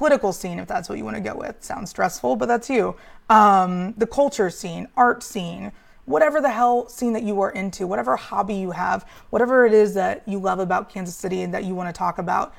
[0.00, 1.62] political scene, if that's what you want to go with.
[1.62, 2.96] Sounds stressful, but that's you.
[3.28, 5.72] Um, the culture scene, art scene,
[6.06, 9.92] whatever the hell scene that you are into, whatever hobby you have, whatever it is
[9.92, 12.54] that you love about Kansas City and that you want to talk about,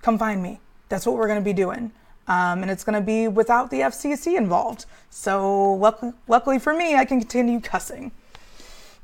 [0.00, 0.58] come find me.
[0.88, 1.92] That's what we're going to be doing.
[2.26, 4.86] Um, and it's going to be without the FCC involved.
[5.10, 8.12] So, luckily, luckily for me, I can continue cussing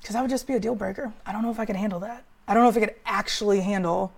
[0.01, 1.13] because that would just be a deal breaker.
[1.27, 2.25] I don't know if I could handle that.
[2.49, 4.11] I don't know if I could actually handle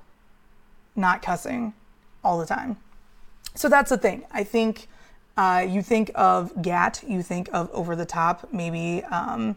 [0.95, 1.74] not cussing
[2.22, 2.76] all the time.
[3.55, 4.24] So, that's the thing.
[4.32, 4.88] I think
[5.36, 9.57] uh, you think of GAT, you think of over the top, maybe um,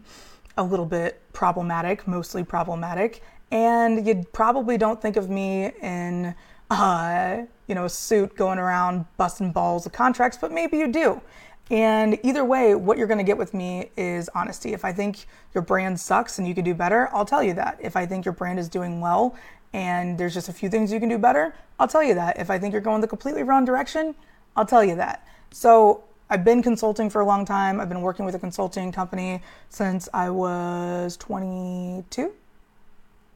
[0.57, 3.21] a little bit problematic, mostly problematic,
[3.51, 6.33] and you probably don't think of me in
[6.69, 11.21] uh, you know a suit going around busting balls of contracts, but maybe you do.
[11.69, 14.73] And either way, what you're going to get with me is honesty.
[14.73, 17.77] If I think your brand sucks and you could do better, I'll tell you that.
[17.81, 19.35] If I think your brand is doing well
[19.73, 22.39] and there's just a few things you can do better, I'll tell you that.
[22.39, 24.15] If I think you're going the completely wrong direction,
[24.55, 25.27] I'll tell you that.
[25.51, 27.79] So I've been consulting for a long time.
[27.79, 32.33] I've been working with a consulting company since I was 22.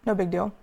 [0.05, 0.53] No big deal.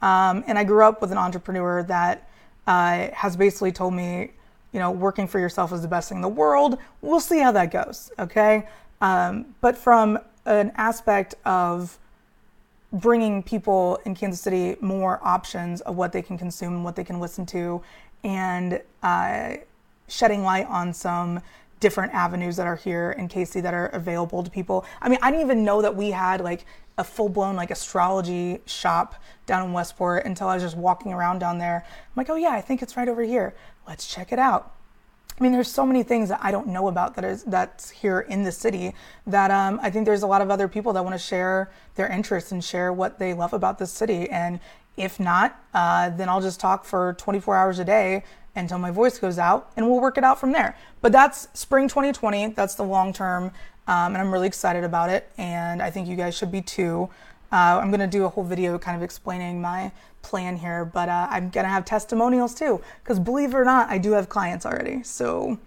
[0.00, 2.28] Um, and I grew up with an entrepreneur that
[2.66, 4.30] uh, has basically told me,
[4.72, 6.78] you know, working for yourself is the best thing in the world.
[7.00, 8.66] We'll see how that goes, okay?
[9.00, 11.98] Um, but from an aspect of
[12.94, 17.20] bringing people in Kansas City more options of what they can consume, what they can
[17.20, 17.82] listen to,
[18.22, 19.54] and uh,
[20.08, 21.40] shedding light on some
[21.80, 24.86] different avenues that are here in KC that are available to people.
[25.02, 26.64] I mean, I didn't even know that we had like
[26.96, 29.16] a full blown like astrology shop
[29.46, 31.84] down in Westport until I was just walking around down there.
[31.86, 33.54] I'm like, oh yeah, I think it's right over here.
[33.88, 34.73] Let's check it out.
[35.38, 38.20] I mean, there's so many things that I don't know about that is that's here
[38.20, 38.94] in the city
[39.26, 42.08] that um, I think there's a lot of other people that want to share their
[42.08, 44.30] interests and share what they love about this city.
[44.30, 44.60] And
[44.96, 48.22] if not, uh, then I'll just talk for 24 hours a day
[48.54, 50.76] until my voice goes out and we'll work it out from there.
[51.00, 52.48] But that's spring 2020.
[52.48, 53.50] That's the long term.
[53.86, 55.30] Um, and I'm really excited about it.
[55.36, 57.10] And I think you guys should be too.
[57.50, 59.92] Uh, I'm to do a whole video kind of explaining my
[60.24, 62.80] plan here, but uh, I'm to have testimonials too.
[63.02, 65.02] Because believe it or not, I do have clients already.
[65.04, 65.58] So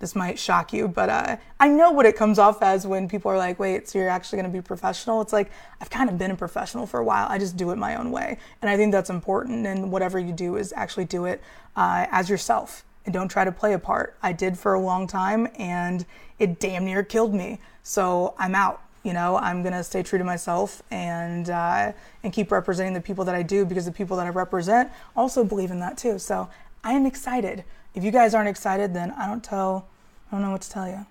[0.00, 3.30] this might shock you, but uh, I know what it comes off as when people
[3.30, 5.20] are like, wait, so you're actually to be professional?
[5.20, 7.26] It's like, I've kind of been a professional for a while.
[7.30, 8.38] I just do it my own way.
[8.60, 9.66] And I think that's important.
[9.66, 11.40] And whatever you do is actually do it
[11.76, 14.16] uh, as yourself and don't try to play a part.
[14.22, 16.04] I did for a long time and
[16.38, 17.60] it damn near killed me.
[17.82, 18.82] So I'm out.
[19.04, 21.92] You know, I'm gonna stay true to myself and uh,
[22.24, 25.44] and keep representing the people that I do because the people that I represent also
[25.44, 26.18] believe in that too.
[26.18, 26.48] So
[26.82, 29.86] I am excited if you guys aren't excited, then I don't tell,
[30.30, 31.06] I don't know what to tell you.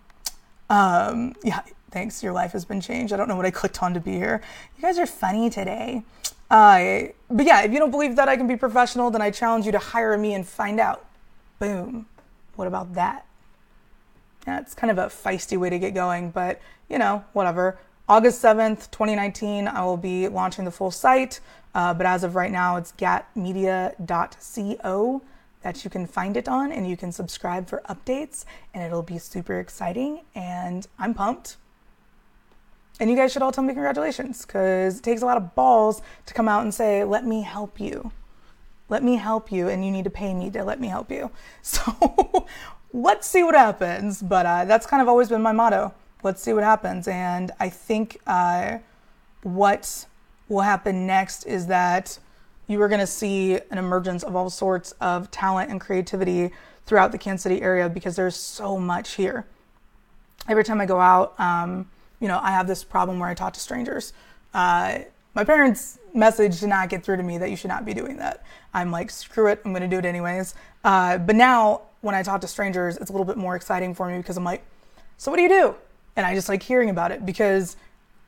[0.70, 2.22] Um, yeah, thanks.
[2.22, 3.14] Your life has been changed.
[3.14, 4.41] I don't know what I clicked on to be here.
[4.78, 6.04] You guys are funny today.
[6.52, 9.66] Uh, but yeah, if you don't believe that I can be professional, then I challenge
[9.66, 11.06] you to hire me and find out.
[11.60, 12.06] Boom.
[12.56, 13.26] What about that?
[14.46, 17.78] It's kind of a feisty way to get going, but you know, whatever.
[18.08, 21.39] August 7th, 2019, I will be launching the full site.
[21.74, 25.22] Uh, but as of right now, it's gatmedia.co
[25.64, 29.18] that you can find it on and you can subscribe for updates and it'll be
[29.18, 31.58] super exciting and I'm pumped.
[33.00, 36.02] And you guys should all tell me congratulations because it takes a lot of balls
[36.28, 38.12] to come out and say, let me help you.
[38.89, 41.32] Let me help you, and you need to pay me to let me help you.
[41.64, 42.46] So
[42.94, 44.22] let's see what happens.
[44.22, 45.94] But uh, that's kind of always been my motto.
[46.22, 47.08] Let's see what happens.
[47.08, 48.78] And I think uh,
[49.41, 50.06] what
[50.48, 52.18] will happen next is that
[52.68, 56.52] you are going to see an emergence of all sorts of talent and creativity
[56.86, 59.46] throughout the Kansas City area because there's so much here.
[60.48, 61.89] Every time I go out, um,
[62.20, 64.14] you know, I have this problem where I talk to strangers.
[64.54, 65.00] Uh,
[65.34, 68.18] my parents' message did not get through to me that you should not be doing
[68.18, 68.44] that.
[68.74, 70.54] I'm like, screw it, I'm going to do it anyways.
[70.84, 74.10] Uh, but now, when I talk to strangers, it's a little bit more exciting for
[74.10, 74.62] me because I'm like,
[75.18, 75.76] so what do you do?
[76.18, 77.78] And I just like hearing about it because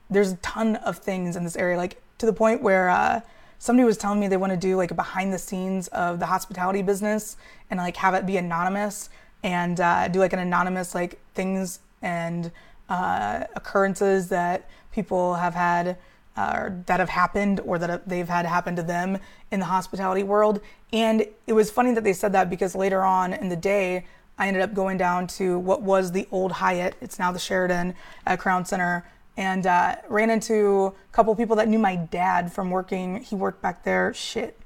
[0.09, 3.19] there's a ton of things in this area, like to the point where uh,
[3.59, 6.25] somebody was telling me they want to do like a behind the scenes of the
[6.25, 7.35] hospitality business
[7.69, 9.09] and like have it be anonymous
[9.43, 12.53] and uh, do like an anonymous like things and
[12.87, 15.97] uh, occurrences that people have had
[16.35, 19.17] uh, that have happened or that they've had happen to them
[19.51, 20.59] in the hospitality world.
[20.91, 24.05] And it was funny that they said that because later on in the day,
[24.37, 26.95] I ended up going down to what was the old Hyatt.
[26.99, 29.05] It's now the Sheraton at Crown Center.
[29.37, 33.21] And uh, ran into a couple people that knew my dad from working.
[33.21, 34.13] He worked back there.
[34.13, 34.57] Shit.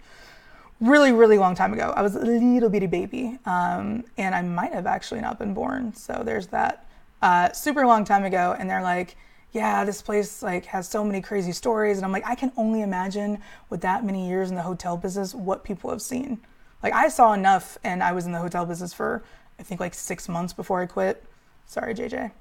[0.79, 1.91] Really, really long time ago.
[1.95, 3.39] I was a little bitty baby.
[3.47, 5.95] Um, and I might have actually not been born.
[5.95, 6.85] So there's that.
[7.19, 8.55] Uh, super long time ago.
[8.57, 9.17] And they're like,
[9.51, 11.97] yeah, this place like has so many crazy stories.
[11.97, 13.39] And I'm like, I can only imagine
[13.69, 16.39] with that many years in the hotel business what people have seen.
[16.83, 19.23] Like I saw enough and I was in the hotel business for
[19.59, 21.23] I think like six months before I quit.
[21.65, 22.31] Sorry, JJ.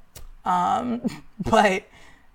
[0.44, 1.02] Um,
[1.50, 1.84] but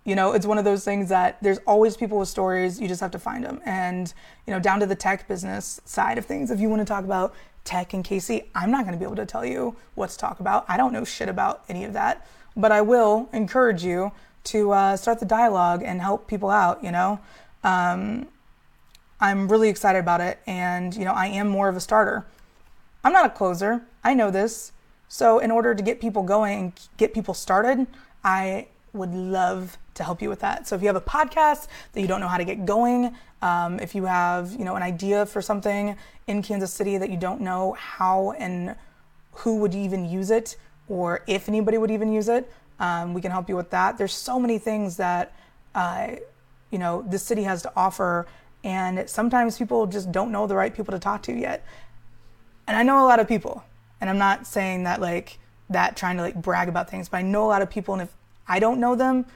[0.06, 2.80] you know, it's one of those things that there's always people with stories.
[2.80, 3.62] You just have to find them.
[3.66, 4.14] And
[4.46, 7.06] you know, down to the tech business side of things, if you want to talk
[7.06, 10.18] about tech and KC, I'm not going to be able to tell you what to
[10.18, 10.66] talk about.
[10.68, 14.12] I don't know shit about any of that, but I will encourage you
[14.46, 16.84] to uh, start the dialogue and help people out.
[16.84, 17.20] You know,
[17.64, 18.28] um,
[19.20, 22.26] I'm really excited about it, and you know, I am more of a starter.
[23.04, 23.84] I'm not a closer.
[24.04, 24.72] I know this.
[25.08, 27.86] So, in order to get people going and get people started,
[28.24, 30.68] I would love to help you with that.
[30.68, 33.80] So, if you have a podcast that you don't know how to get going, um,
[33.80, 35.96] if you have you know an idea for something
[36.28, 38.76] in Kansas City that you don't know how and
[39.34, 40.56] who would even use it,
[40.88, 42.52] or if anybody would even use it,
[42.84, 43.98] um, we can help you with that.
[43.98, 45.34] There's so many things that
[45.74, 46.16] uh,
[46.70, 48.28] you know the city has to offer,
[48.62, 51.66] and sometimes people just don't know the right people to talk to yet.
[52.68, 53.64] And I know a lot of people,
[54.02, 57.22] and I'm not saying that like that trying to like brag about things, but I
[57.22, 58.14] know a lot of people, and if
[58.50, 59.28] I don't know them,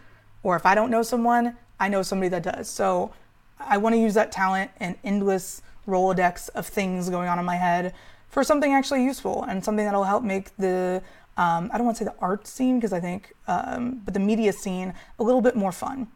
[0.44, 2.68] or if I don't know someone, I know somebody that does.
[2.68, 3.14] So
[3.62, 7.56] I want to use that talent and endless Rolodex of things going on in my
[7.56, 7.94] head
[8.28, 11.02] for something actually useful and something that'll help make the
[11.38, 14.20] um, I don't want to say the art scene because I think, um, but the
[14.20, 16.08] media scene a little bit more fun,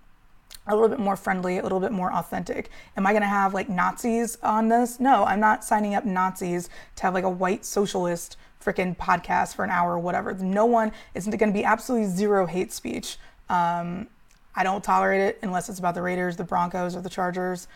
[0.65, 2.69] a little bit more friendly, a little bit more authentic.
[2.97, 4.99] Am I going to have like Nazis on this?
[4.99, 9.63] No, I'm not signing up Nazis to have like a white socialist freaking podcast for
[9.63, 10.34] an hour or whatever.
[10.34, 13.17] No one, it's going to be absolutely zero hate speech.
[13.49, 14.07] Um,
[14.55, 17.67] I don't tolerate it unless it's about the Raiders, the Broncos, or the Chargers.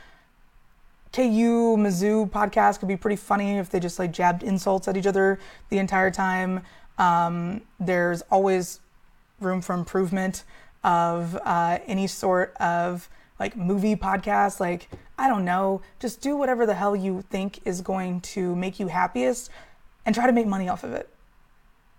[1.13, 5.07] KU Mizzou podcast could be pretty funny if they just like jabbed insults at each
[5.07, 5.39] other
[5.69, 6.61] the entire time.
[6.97, 8.79] Um, there's always
[9.39, 10.43] room for improvement
[10.83, 14.59] of uh, any sort of like movie podcast.
[14.59, 18.79] Like, I don't know, just do whatever the hell you think is going to make
[18.79, 19.49] you happiest
[20.05, 21.09] and try to make money off of it.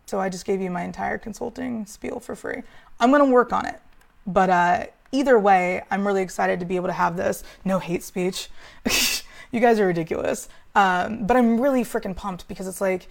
[0.07, 2.63] So I just gave you my entire consulting spiel for free.
[3.01, 3.81] I'm going to work on it.
[4.27, 7.43] But uh, either way, I'm really excited to be able to have this.
[7.65, 8.49] No hate speech.
[9.51, 10.49] you guys are ridiculous.
[10.77, 13.09] Um, but I'm really freaking pumped because it's like,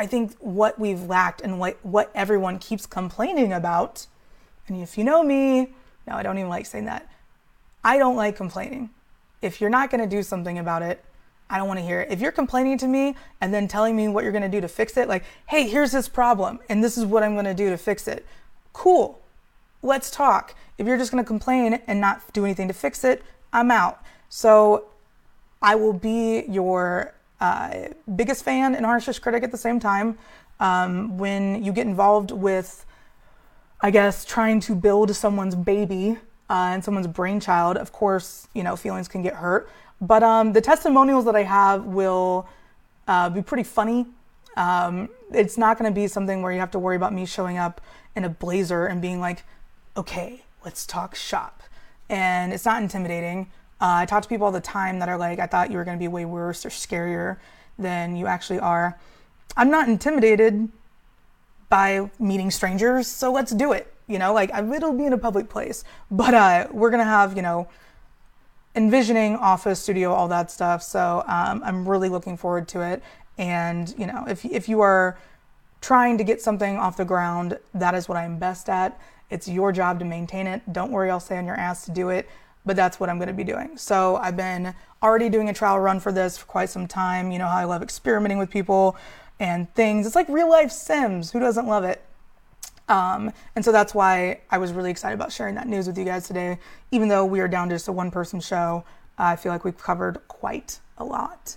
[0.00, 4.06] I think what we've lacked and what, what everyone keeps complaining about,
[4.66, 5.74] and if you know me,
[6.06, 7.06] no, I don't even like saying that.
[7.84, 8.88] I don't like complaining.
[9.42, 11.04] If you're not going to do something about it,
[11.50, 12.10] I don't want to hear it.
[12.10, 14.68] If you're complaining to me and then telling me what you're going to do to
[14.68, 17.68] fix it, like, hey, here's this problem and this is what I'm going to do
[17.68, 18.24] to fix it,
[18.72, 19.20] cool.
[19.82, 20.54] Let's talk.
[20.78, 23.22] If you're just going to complain and not do anything to fix it,
[23.52, 24.00] I'm out.
[24.30, 24.86] So
[25.60, 30.18] I will be your uh, biggest fan and harshest critic at the same time.
[30.58, 32.84] Um, when you get involved with
[33.82, 36.18] I guess, trying to build someone's baby
[36.50, 39.70] uh, and someone's brainchild, of course, you know, feelings can get hurt.
[40.02, 42.46] But um, the testimonials that I have will
[43.08, 44.06] uh, be pretty funny.
[44.56, 47.56] Um, it's not going to be something where you have to worry about me showing
[47.56, 47.80] up
[48.14, 49.44] in a blazer and being like,
[49.96, 51.62] okay, let's talk shop.
[52.10, 53.50] And it's not intimidating.
[53.80, 55.84] Uh, I talk to people all the time that are like, I thought you were
[55.84, 57.38] going to be way worse or scarier
[57.78, 58.98] than you actually are.
[59.56, 60.68] I'm not intimidated
[61.68, 63.92] by meeting strangers, so let's do it.
[64.06, 67.42] You know, like it'll be in a public place, but uh, we're gonna have you
[67.42, 67.68] know
[68.74, 73.02] envisioning office studio all that stuff so um, i'm really looking forward to it
[73.36, 75.18] and you know if, if you are
[75.80, 79.72] trying to get something off the ground that is what i'm best at it's your
[79.72, 82.28] job to maintain it don't worry i'll stay on your ass to do it
[82.64, 83.76] but that's what i'm going to be doing.
[83.76, 87.30] So i've been already doing a trial run for this for quite some time.
[87.30, 88.96] You know how i love experimenting with people
[89.38, 90.06] and things.
[90.06, 91.32] It's like real life sims.
[91.32, 92.04] Who doesn't love it?
[92.88, 96.04] Um, and so that's why I was really excited about sharing that news with you
[96.04, 96.58] guys today.
[96.90, 98.84] Even though we are down to just a one person show,
[99.16, 101.56] I feel like we've covered quite a lot.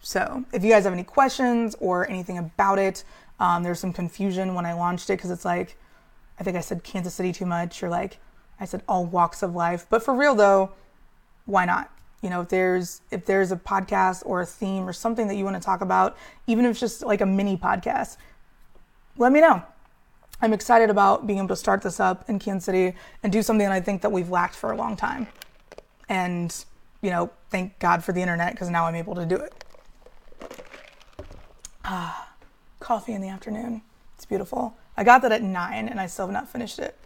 [0.00, 3.04] So if you guys have any questions or anything about it,
[3.40, 5.76] um, there's some confusion when I launched it because it's like,
[6.38, 8.18] I think I said Kansas City too much, or like
[8.60, 9.86] I said all walks of life.
[9.88, 10.72] But for real though,
[11.46, 11.90] why not?
[12.22, 15.44] You know, if there's if there's a podcast or a theme or something that you
[15.44, 18.18] want to talk about, even if it's just like a mini podcast,
[19.16, 19.62] let me know.
[20.42, 23.66] I'm excited about being able to start this up in Kansas City and do something
[23.66, 25.26] that I think that we've lacked for a long time.
[26.08, 26.64] And,
[27.02, 29.64] you know, thank God for the internet because now I'm able to do it.
[31.84, 32.32] Ah,
[32.80, 33.82] coffee in the afternoon.
[34.16, 34.76] It's beautiful.
[34.96, 36.96] I got that at nine and I still have not finished it.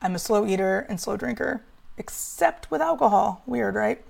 [0.00, 1.62] I'm a slow eater and slow drinker,
[1.96, 3.42] except with alcohol.
[3.46, 4.04] Weird, right?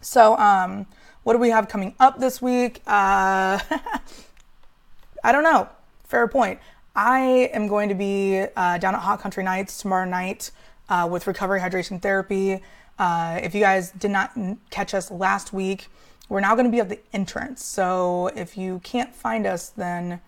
[0.00, 0.86] So, um,
[1.24, 2.82] what do we have coming up this week?
[2.86, 3.58] Uh,
[5.24, 5.68] I don't know.
[6.04, 6.60] Fair point.
[6.94, 10.50] I am going to be uh, down at Hot Country Nights tomorrow night
[10.88, 12.62] uh, with Recovery Hydration Therapy.
[12.98, 14.32] Uh, if you guys did not
[14.70, 15.88] catch us last week,
[16.28, 17.64] we're now going to be at the entrance.
[17.64, 20.20] So if you can't find us, then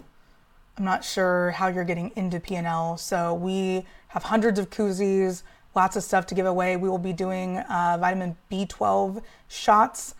[0.77, 2.99] I'm not sure how you're getting into PNL.
[2.99, 5.43] So we have hundreds of koozies,
[5.75, 6.77] lots of stuff to give away.
[6.77, 10.15] We will be doing uh, vitamin B12 shots.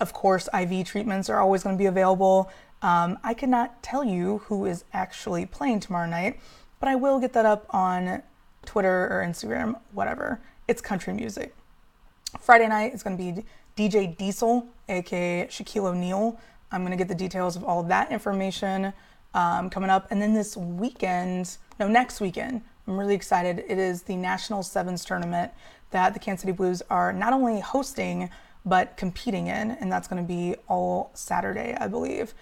[0.00, 2.50] Of course, IV treatments are always going to be available.
[2.82, 6.40] Um, I cannot tell you who is actually playing tomorrow night,
[6.80, 8.22] but I will get that up on
[8.66, 10.40] Twitter or Instagram, whatever.
[10.68, 11.54] It's country music.
[12.40, 13.44] Friday night is going to be
[13.76, 16.38] DJ Diesel, aka Shaquille O'Neal.
[16.72, 18.92] I'm going to get the details of all of that information
[19.32, 20.08] um, coming up.
[20.10, 23.64] And then this weekend, no, next weekend, I'm really excited.
[23.66, 25.52] It is the National Sevens tournament
[25.90, 28.30] that the Kansas City Blues are not only hosting,
[28.64, 29.72] but competing in.
[29.72, 32.34] And that's going to be all Saturday, I believe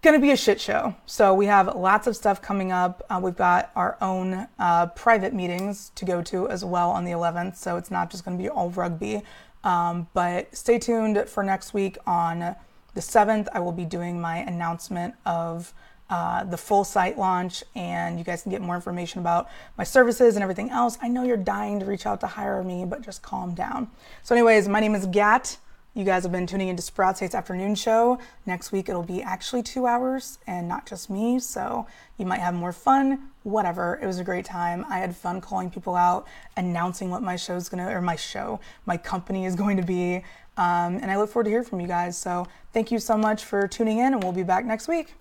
[0.00, 0.94] going to be a shit show.
[1.06, 3.04] So we have lots of stuff coming up.
[3.10, 7.10] Uh, we've got our own uh, private meetings to go to as well on the
[7.10, 7.56] 11th.
[7.56, 9.22] So it's not just going to be all rugby.
[9.64, 12.54] Um, but stay tuned for next week on
[12.94, 13.48] the 7th.
[13.52, 15.74] I will be doing my announcement of
[16.10, 20.36] uh, the full site launch, and you guys can get more information about my services
[20.36, 20.98] and everything else.
[21.02, 23.90] I know you're dying to reach out to hire me, but just calm down.
[24.22, 25.58] So, anyways, my name is Gat.
[25.94, 28.20] You guys have been tuning into Sprout State's afternoon show.
[28.46, 31.86] Next week it'll be actually two hours and not just me, so
[32.18, 33.30] you might have more fun.
[33.42, 33.98] Whatever.
[34.00, 34.86] It was a great time.
[34.88, 38.96] I had fun calling people out, announcing what my show's gonna, or my show, my
[38.96, 40.22] company is going to be.
[40.56, 42.16] Um, and I look forward to hearing from you guys.
[42.16, 45.14] So thank you so much for tuning in, and we'll be back next week.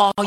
[0.00, 0.24] Are you